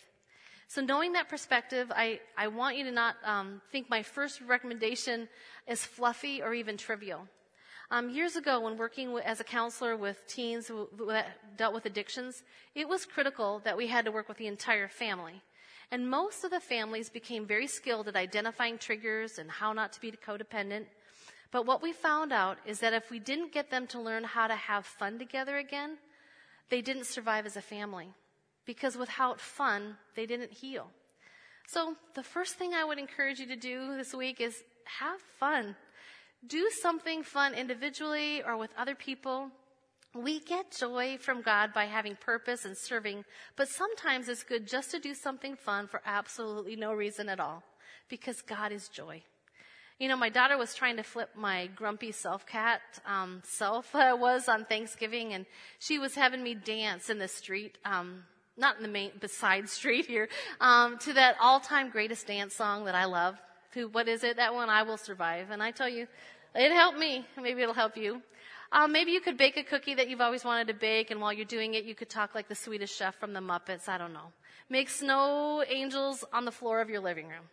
So 0.67 0.81
knowing 0.81 1.13
that 1.13 1.29
perspective, 1.29 1.91
I, 1.95 2.19
I 2.37 2.47
want 2.47 2.75
you 2.75 2.83
to 2.85 2.91
not 2.91 3.15
um, 3.23 3.61
think 3.71 3.89
my 3.89 4.03
first 4.03 4.41
recommendation 4.41 5.29
is 5.67 5.85
fluffy 5.85 6.41
or 6.41 6.53
even 6.53 6.75
trivial. 6.75 7.27
Um, 7.89 8.09
years 8.09 8.35
ago, 8.35 8.59
when 8.59 8.75
working 8.75 9.17
as 9.23 9.39
a 9.39 9.45
counselor 9.45 9.95
with 9.95 10.27
teens 10.27 10.67
who 10.67 10.89
dealt 11.55 11.73
with 11.73 11.85
addictions, 11.85 12.43
it 12.75 12.87
was 12.87 13.05
critical 13.05 13.59
that 13.63 13.77
we 13.77 13.87
had 13.87 14.03
to 14.05 14.11
work 14.11 14.27
with 14.27 14.37
the 14.37 14.47
entire 14.47 14.89
family. 14.89 15.41
And 15.89 16.09
most 16.09 16.43
of 16.43 16.51
the 16.51 16.59
families 16.59 17.09
became 17.09 17.45
very 17.45 17.65
skilled 17.65 18.09
at 18.09 18.17
identifying 18.17 18.77
triggers 18.77 19.39
and 19.39 19.49
how 19.49 19.71
not 19.71 19.93
to 19.93 20.01
be 20.01 20.11
codependent. 20.11 20.85
But 21.49 21.65
what 21.65 21.81
we 21.81 21.93
found 21.93 22.33
out 22.33 22.57
is 22.65 22.81
that 22.81 22.91
if 22.91 23.09
we 23.09 23.19
didn't 23.19 23.53
get 23.53 23.69
them 23.69 23.87
to 23.87 24.01
learn 24.01 24.25
how 24.25 24.47
to 24.47 24.55
have 24.55 24.85
fun 24.85 25.17
together 25.17 25.55
again, 25.55 25.97
they 26.69 26.81
didn't 26.81 27.05
survive 27.05 27.45
as 27.45 27.55
a 27.55 27.61
family. 27.61 28.09
Because 28.65 28.97
without 28.97 29.39
fun, 29.39 29.95
they 30.13 30.25
didn't 30.25 30.51
heal. 30.51 30.87
So 31.67 31.95
the 32.15 32.23
first 32.23 32.55
thing 32.55 32.73
I 32.73 32.83
would 32.83 32.99
encourage 32.99 33.39
you 33.39 33.47
to 33.47 33.55
do 33.55 33.95
this 33.95 34.13
week 34.13 34.41
is 34.41 34.61
have 34.99 35.21
fun. 35.39 35.77
Do 36.45 36.69
something 36.81 37.23
fun 37.23 37.53
individually 37.55 38.43
or 38.43 38.57
with 38.57 38.69
other 38.77 38.95
people. 38.95 39.49
We 40.13 40.39
get 40.39 40.71
joy 40.71 41.17
from 41.19 41.41
God 41.41 41.73
by 41.73 41.85
having 41.85 42.15
purpose 42.15 42.65
and 42.65 42.77
serving, 42.77 43.25
but 43.55 43.67
sometimes 43.67 44.29
it's 44.29 44.43
good 44.43 44.67
just 44.67 44.91
to 44.91 44.99
do 44.99 45.13
something 45.13 45.55
fun 45.55 45.87
for 45.87 46.01
absolutely 46.05 46.75
no 46.75 46.93
reason 46.93 47.27
at 47.27 47.39
all, 47.39 47.63
because 48.09 48.41
God 48.41 48.71
is 48.71 48.87
joy. 48.87 49.23
You 49.99 50.07
know, 50.07 50.15
my 50.15 50.29
daughter 50.29 50.57
was 50.57 50.75
trying 50.75 50.97
to 50.97 51.03
flip 51.03 51.31
my 51.35 51.67
grumpy 51.75 52.11
self 52.11 52.45
cat 52.45 52.81
um, 53.05 53.41
self 53.43 53.93
uh, 53.95 54.15
was 54.19 54.47
on 54.47 54.65
Thanksgiving, 54.65 55.33
and 55.33 55.45
she 55.79 55.97
was 55.97 56.13
having 56.15 56.43
me 56.43 56.53
dance 56.53 57.09
in 57.09 57.17
the 57.17 57.27
street, 57.27 57.79
um, 57.83 58.23
not 58.55 58.77
in 58.77 58.83
the 58.83 58.89
main, 58.89 59.11
beside 59.19 59.67
street 59.77 60.05
here, 60.05 60.29
um, 60.61 60.99
to 60.99 61.13
that 61.13 61.35
all-time 61.41 61.89
greatest 61.89 62.27
dance 62.27 62.55
song 62.55 62.85
that 62.85 62.95
I 62.95 63.05
love. 63.05 63.37
Who, 63.77 63.89
what 63.89 64.07
is 64.07 64.23
it? 64.23 64.37
That 64.37 64.55
one, 64.55 64.69
I 64.69 64.81
Will 64.81 64.97
Survive. 64.97 65.51
And 65.51 65.61
I 65.61 65.69
tell 65.69 65.87
you, 65.87 66.07
it 66.55 66.71
helped 66.71 66.97
me. 66.97 67.27
Maybe 67.39 67.61
it'll 67.61 67.75
help 67.75 67.95
you. 67.95 68.23
Um, 68.71 68.91
maybe 68.91 69.11
you 69.11 69.21
could 69.21 69.37
bake 69.37 69.55
a 69.55 69.63
cookie 69.63 69.93
that 69.93 70.09
you've 70.09 70.19
always 70.19 70.43
wanted 70.43 70.67
to 70.69 70.73
bake, 70.73 71.11
and 71.11 71.21
while 71.21 71.31
you're 71.31 71.45
doing 71.45 71.75
it, 71.75 71.85
you 71.85 71.93
could 71.93 72.09
talk 72.09 72.33
like 72.33 72.47
the 72.47 72.55
Swedish 72.55 72.91
chef 72.91 73.13
from 73.19 73.33
the 73.33 73.39
Muppets. 73.39 73.87
I 73.87 73.99
don't 73.99 74.13
know. 74.13 74.33
Make 74.67 74.89
snow 74.89 75.63
angels 75.69 76.25
on 76.33 76.43
the 76.43 76.51
floor 76.51 76.81
of 76.81 76.89
your 76.89 77.01
living 77.01 77.27
room. 77.27 77.45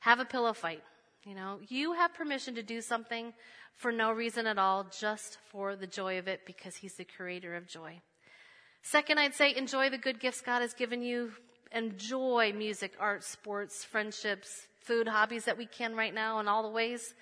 Have 0.00 0.18
a 0.18 0.24
pillow 0.24 0.54
fight. 0.54 0.82
You 1.24 1.34
know, 1.34 1.58
you 1.68 1.92
have 1.92 2.14
permission 2.14 2.54
to 2.54 2.62
do 2.62 2.80
something 2.80 3.34
for 3.74 3.92
no 3.92 4.12
reason 4.12 4.46
at 4.46 4.56
all, 4.56 4.86
just 4.98 5.36
for 5.50 5.76
the 5.76 5.86
joy 5.86 6.18
of 6.18 6.26
it, 6.26 6.46
because 6.46 6.76
He's 6.76 6.94
the 6.94 7.04
creator 7.04 7.54
of 7.54 7.66
joy. 7.68 8.00
Second, 8.80 9.18
I'd 9.18 9.34
say 9.34 9.54
enjoy 9.54 9.90
the 9.90 9.98
good 9.98 10.20
gifts 10.20 10.40
God 10.40 10.62
has 10.62 10.72
given 10.72 11.02
you. 11.02 11.32
Enjoy 11.72 12.52
music, 12.54 12.92
art, 12.98 13.24
sports, 13.24 13.84
friendships, 13.84 14.66
food, 14.80 15.08
hobbies 15.08 15.44
that 15.44 15.58
we 15.58 15.66
can 15.66 15.94
right 15.94 16.14
now 16.14 16.38
in 16.38 16.48
all 16.48 16.62
the 16.62 16.68
ways. 16.68 17.14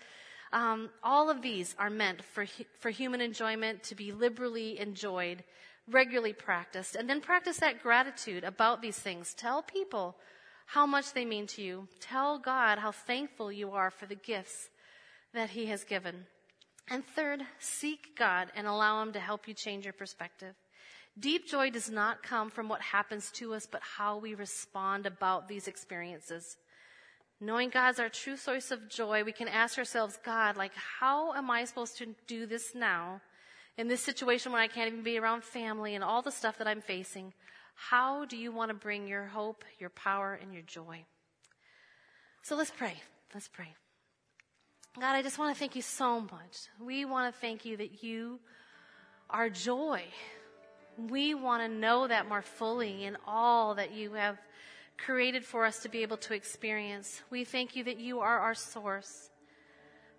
Um, 0.53 0.91
all 1.03 1.31
of 1.31 1.43
these 1.43 1.75
are 1.79 1.91
meant 1.91 2.23
for, 2.23 2.47
for 2.79 2.91
human 2.91 3.21
enjoyment 3.21 3.83
to 3.85 3.95
be 3.95 4.13
liberally 4.13 4.79
enjoyed, 4.79 5.43
regularly 5.89 6.33
practiced, 6.33 6.95
and 6.95 7.11
then 7.11 7.21
practice 7.21 7.57
that 7.59 7.83
gratitude 7.83 8.45
about 8.45 8.81
these 8.81 8.99
things. 8.99 9.35
Tell 9.35 9.63
people 9.63 10.17
how 10.67 10.87
much 10.87 11.13
they 11.13 11.25
mean 11.25 11.47
to 11.49 11.63
you. 11.63 11.89
Tell 12.01 12.39
God 12.39 12.79
how 12.79 12.93
thankful 12.93 13.51
you 13.51 13.71
are 13.73 13.91
for 13.91 14.07
the 14.07 14.15
gifts 14.15 14.69
that 15.33 15.51
He 15.51 15.67
has 15.67 15.85
given. 15.85 16.27
And 16.89 17.05
third, 17.05 17.43
seek 17.59 18.17
God 18.17 18.53
and 18.55 18.67
allow 18.67 19.03
Him 19.03 19.13
to 19.15 19.21
help 19.21 19.49
you 19.49 19.55
change 19.55 19.85
your 19.85 19.95
perspective. 19.95 20.55
Deep 21.19 21.47
joy 21.47 21.71
does 21.71 21.89
not 21.89 22.23
come 22.23 22.51
from 22.51 22.69
what 22.69 22.81
happens 22.81 23.31
to 23.31 23.55
us, 23.55 23.69
but 23.71 23.81
how 23.97 24.19
we 24.19 24.35
respond 24.35 25.07
about 25.07 25.49
these 25.49 25.69
experiences. 25.69 26.57
Knowing 27.41 27.69
God's 27.69 28.01
our 28.01 28.09
true 28.09 28.37
source 28.37 28.71
of 28.71 28.89
joy, 28.89 29.23
we 29.23 29.33
can 29.33 29.49
ask 29.49 29.79
ourselves, 29.79 30.19
God, 30.25 30.57
like, 30.57 30.73
how 30.75 31.33
am 31.35 31.51
I 31.51 31.65
supposed 31.65 31.99
to 31.99 32.15
do 32.27 32.47
this 32.47 32.75
now? 32.75 33.21
In 33.77 33.89
this 33.89 34.01
situation 34.01 34.53
when 34.53 34.61
I 34.61 34.69
can't 34.69 34.89
even 34.89 35.03
be 35.03 35.19
around 35.19 35.45
family 35.45 35.95
and 35.95 36.05
all 36.05 36.23
the 36.23 36.31
stuff 36.31 36.59
that 36.59 36.69
I'm 36.69 36.81
facing, 36.81 37.33
how 37.75 38.25
do 38.25 38.37
you 38.37 38.53
want 38.53 38.71
to 38.71 38.75
bring 38.75 39.09
your 39.09 39.27
hope, 39.27 39.65
your 39.79 39.91
power, 39.91 40.39
and 40.41 40.53
your 40.53 40.63
joy? 40.63 41.05
So 42.43 42.57
let's 42.57 42.71
pray. 42.71 42.95
Let's 43.33 43.49
pray. 43.49 43.75
God, 45.01 45.15
I 45.15 45.23
just 45.23 45.39
want 45.39 45.55
to 45.55 45.59
thank 45.59 45.75
you 45.75 45.83
so 45.83 46.21
much. 46.21 46.69
We 46.81 47.05
want 47.05 47.35
to 47.35 47.41
thank 47.41 47.65
you 47.65 47.77
that 47.79 48.05
you 48.05 48.39
are 49.29 49.51
joy. 49.51 50.05
We 50.97 51.35
want 51.35 51.63
to 51.63 51.69
know 51.69 52.07
that 52.07 52.29
more 52.29 52.43
fully 52.43 53.05
in 53.05 53.17
all 53.27 53.75
that 53.77 53.93
you 53.93 54.13
have 54.13 54.39
created 54.97 55.45
for 55.45 55.65
us 55.65 55.81
to 55.81 55.89
be 55.89 56.03
able 56.03 56.17
to 56.19 56.35
experience. 56.35 57.23
We 57.31 57.45
thank 57.45 57.77
you 57.77 57.85
that 57.85 57.99
you 57.99 58.21
are 58.21 58.39
our 58.39 58.55
source. 58.55 59.31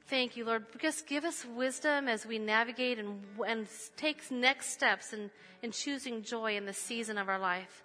Thank 0.08 0.38
you, 0.38 0.46
Lord. 0.46 0.66
Just 0.80 1.08
give 1.08 1.26
us 1.26 1.46
wisdom 1.46 2.08
as 2.08 2.26
we 2.26 2.38
navigate 2.38 3.00
and, 3.00 3.24
and 3.48 3.68
take 3.98 4.30
next 4.30 4.70
steps 4.70 5.14
in, 5.14 5.32
in 5.64 5.72
choosing 5.72 6.22
joy 6.22 6.58
in 6.58 6.66
the 6.66 6.74
season 6.74 7.18
of 7.18 7.28
our 7.28 7.40
life. 7.40 7.84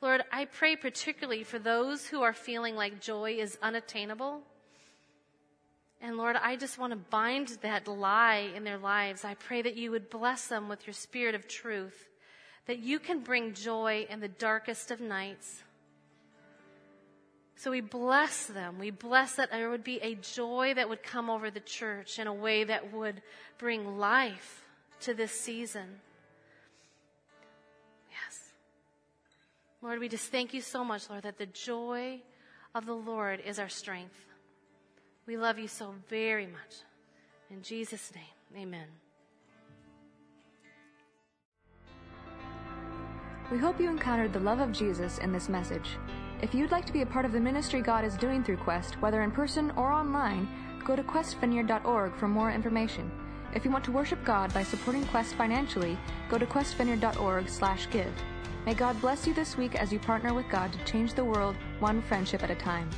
Lord, 0.00 0.22
I 0.32 0.46
pray 0.46 0.76
particularly 0.76 1.44
for 1.44 1.58
those 1.58 2.06
who 2.06 2.22
are 2.22 2.32
feeling 2.32 2.74
like 2.74 3.00
joy 3.00 3.34
is 3.34 3.58
unattainable. 3.62 4.40
And 6.00 6.16
Lord, 6.16 6.36
I 6.36 6.56
just 6.56 6.78
want 6.78 6.92
to 6.92 6.96
bind 6.96 7.58
that 7.60 7.86
lie 7.86 8.50
in 8.56 8.64
their 8.64 8.78
lives. 8.78 9.24
I 9.24 9.34
pray 9.34 9.62
that 9.62 9.76
you 9.76 9.90
would 9.90 10.08
bless 10.08 10.48
them 10.48 10.68
with 10.68 10.86
your 10.86 10.94
spirit 10.94 11.34
of 11.34 11.46
truth, 11.46 12.08
that 12.70 12.78
you 12.78 13.00
can 13.00 13.18
bring 13.18 13.52
joy 13.52 14.06
in 14.08 14.20
the 14.20 14.28
darkest 14.28 14.92
of 14.92 15.00
nights. 15.00 15.64
So 17.56 17.72
we 17.72 17.80
bless 17.80 18.46
them. 18.46 18.78
We 18.78 18.92
bless 18.92 19.34
that 19.34 19.50
there 19.50 19.70
would 19.70 19.82
be 19.82 19.98
a 19.98 20.14
joy 20.14 20.74
that 20.74 20.88
would 20.88 21.02
come 21.02 21.28
over 21.28 21.50
the 21.50 21.58
church 21.58 22.20
in 22.20 22.28
a 22.28 22.32
way 22.32 22.62
that 22.62 22.92
would 22.92 23.22
bring 23.58 23.98
life 23.98 24.64
to 25.00 25.14
this 25.14 25.32
season. 25.32 25.98
Yes. 28.08 28.52
Lord, 29.82 29.98
we 29.98 30.08
just 30.08 30.30
thank 30.30 30.54
you 30.54 30.60
so 30.60 30.84
much, 30.84 31.10
Lord, 31.10 31.24
that 31.24 31.38
the 31.38 31.46
joy 31.46 32.20
of 32.72 32.86
the 32.86 32.94
Lord 32.94 33.42
is 33.44 33.58
our 33.58 33.68
strength. 33.68 34.14
We 35.26 35.36
love 35.36 35.58
you 35.58 35.66
so 35.66 35.92
very 36.08 36.46
much. 36.46 36.76
In 37.50 37.62
Jesus' 37.62 38.12
name, 38.14 38.62
amen. 38.62 38.86
We 43.50 43.58
hope 43.58 43.80
you 43.80 43.90
encountered 43.90 44.32
the 44.32 44.38
love 44.38 44.60
of 44.60 44.70
Jesus 44.70 45.18
in 45.18 45.32
this 45.32 45.48
message. 45.48 45.96
If 46.40 46.54
you'd 46.54 46.70
like 46.70 46.86
to 46.86 46.92
be 46.92 47.02
a 47.02 47.06
part 47.06 47.24
of 47.24 47.32
the 47.32 47.40
ministry 47.40 47.82
God 47.82 48.04
is 48.04 48.16
doing 48.16 48.44
through 48.44 48.58
Quest, 48.58 48.94
whether 49.02 49.22
in 49.22 49.32
person 49.32 49.72
or 49.72 49.90
online, 49.90 50.48
go 50.84 50.94
to 50.94 51.02
questvineyard.org 51.02 52.14
for 52.14 52.28
more 52.28 52.52
information. 52.52 53.10
If 53.52 53.64
you 53.64 53.72
want 53.72 53.84
to 53.86 53.92
worship 53.92 54.24
God 54.24 54.54
by 54.54 54.62
supporting 54.62 55.04
Quest 55.06 55.34
financially, 55.34 55.98
go 56.28 56.38
to 56.38 56.46
questvineyard.org/give. 56.46 58.12
May 58.66 58.74
God 58.74 59.00
bless 59.00 59.26
you 59.26 59.34
this 59.34 59.56
week 59.56 59.74
as 59.74 59.92
you 59.92 59.98
partner 59.98 60.32
with 60.32 60.48
God 60.48 60.72
to 60.72 60.84
change 60.84 61.14
the 61.14 61.24
world 61.24 61.56
one 61.80 62.02
friendship 62.02 62.44
at 62.44 62.52
a 62.52 62.54
time. 62.54 62.88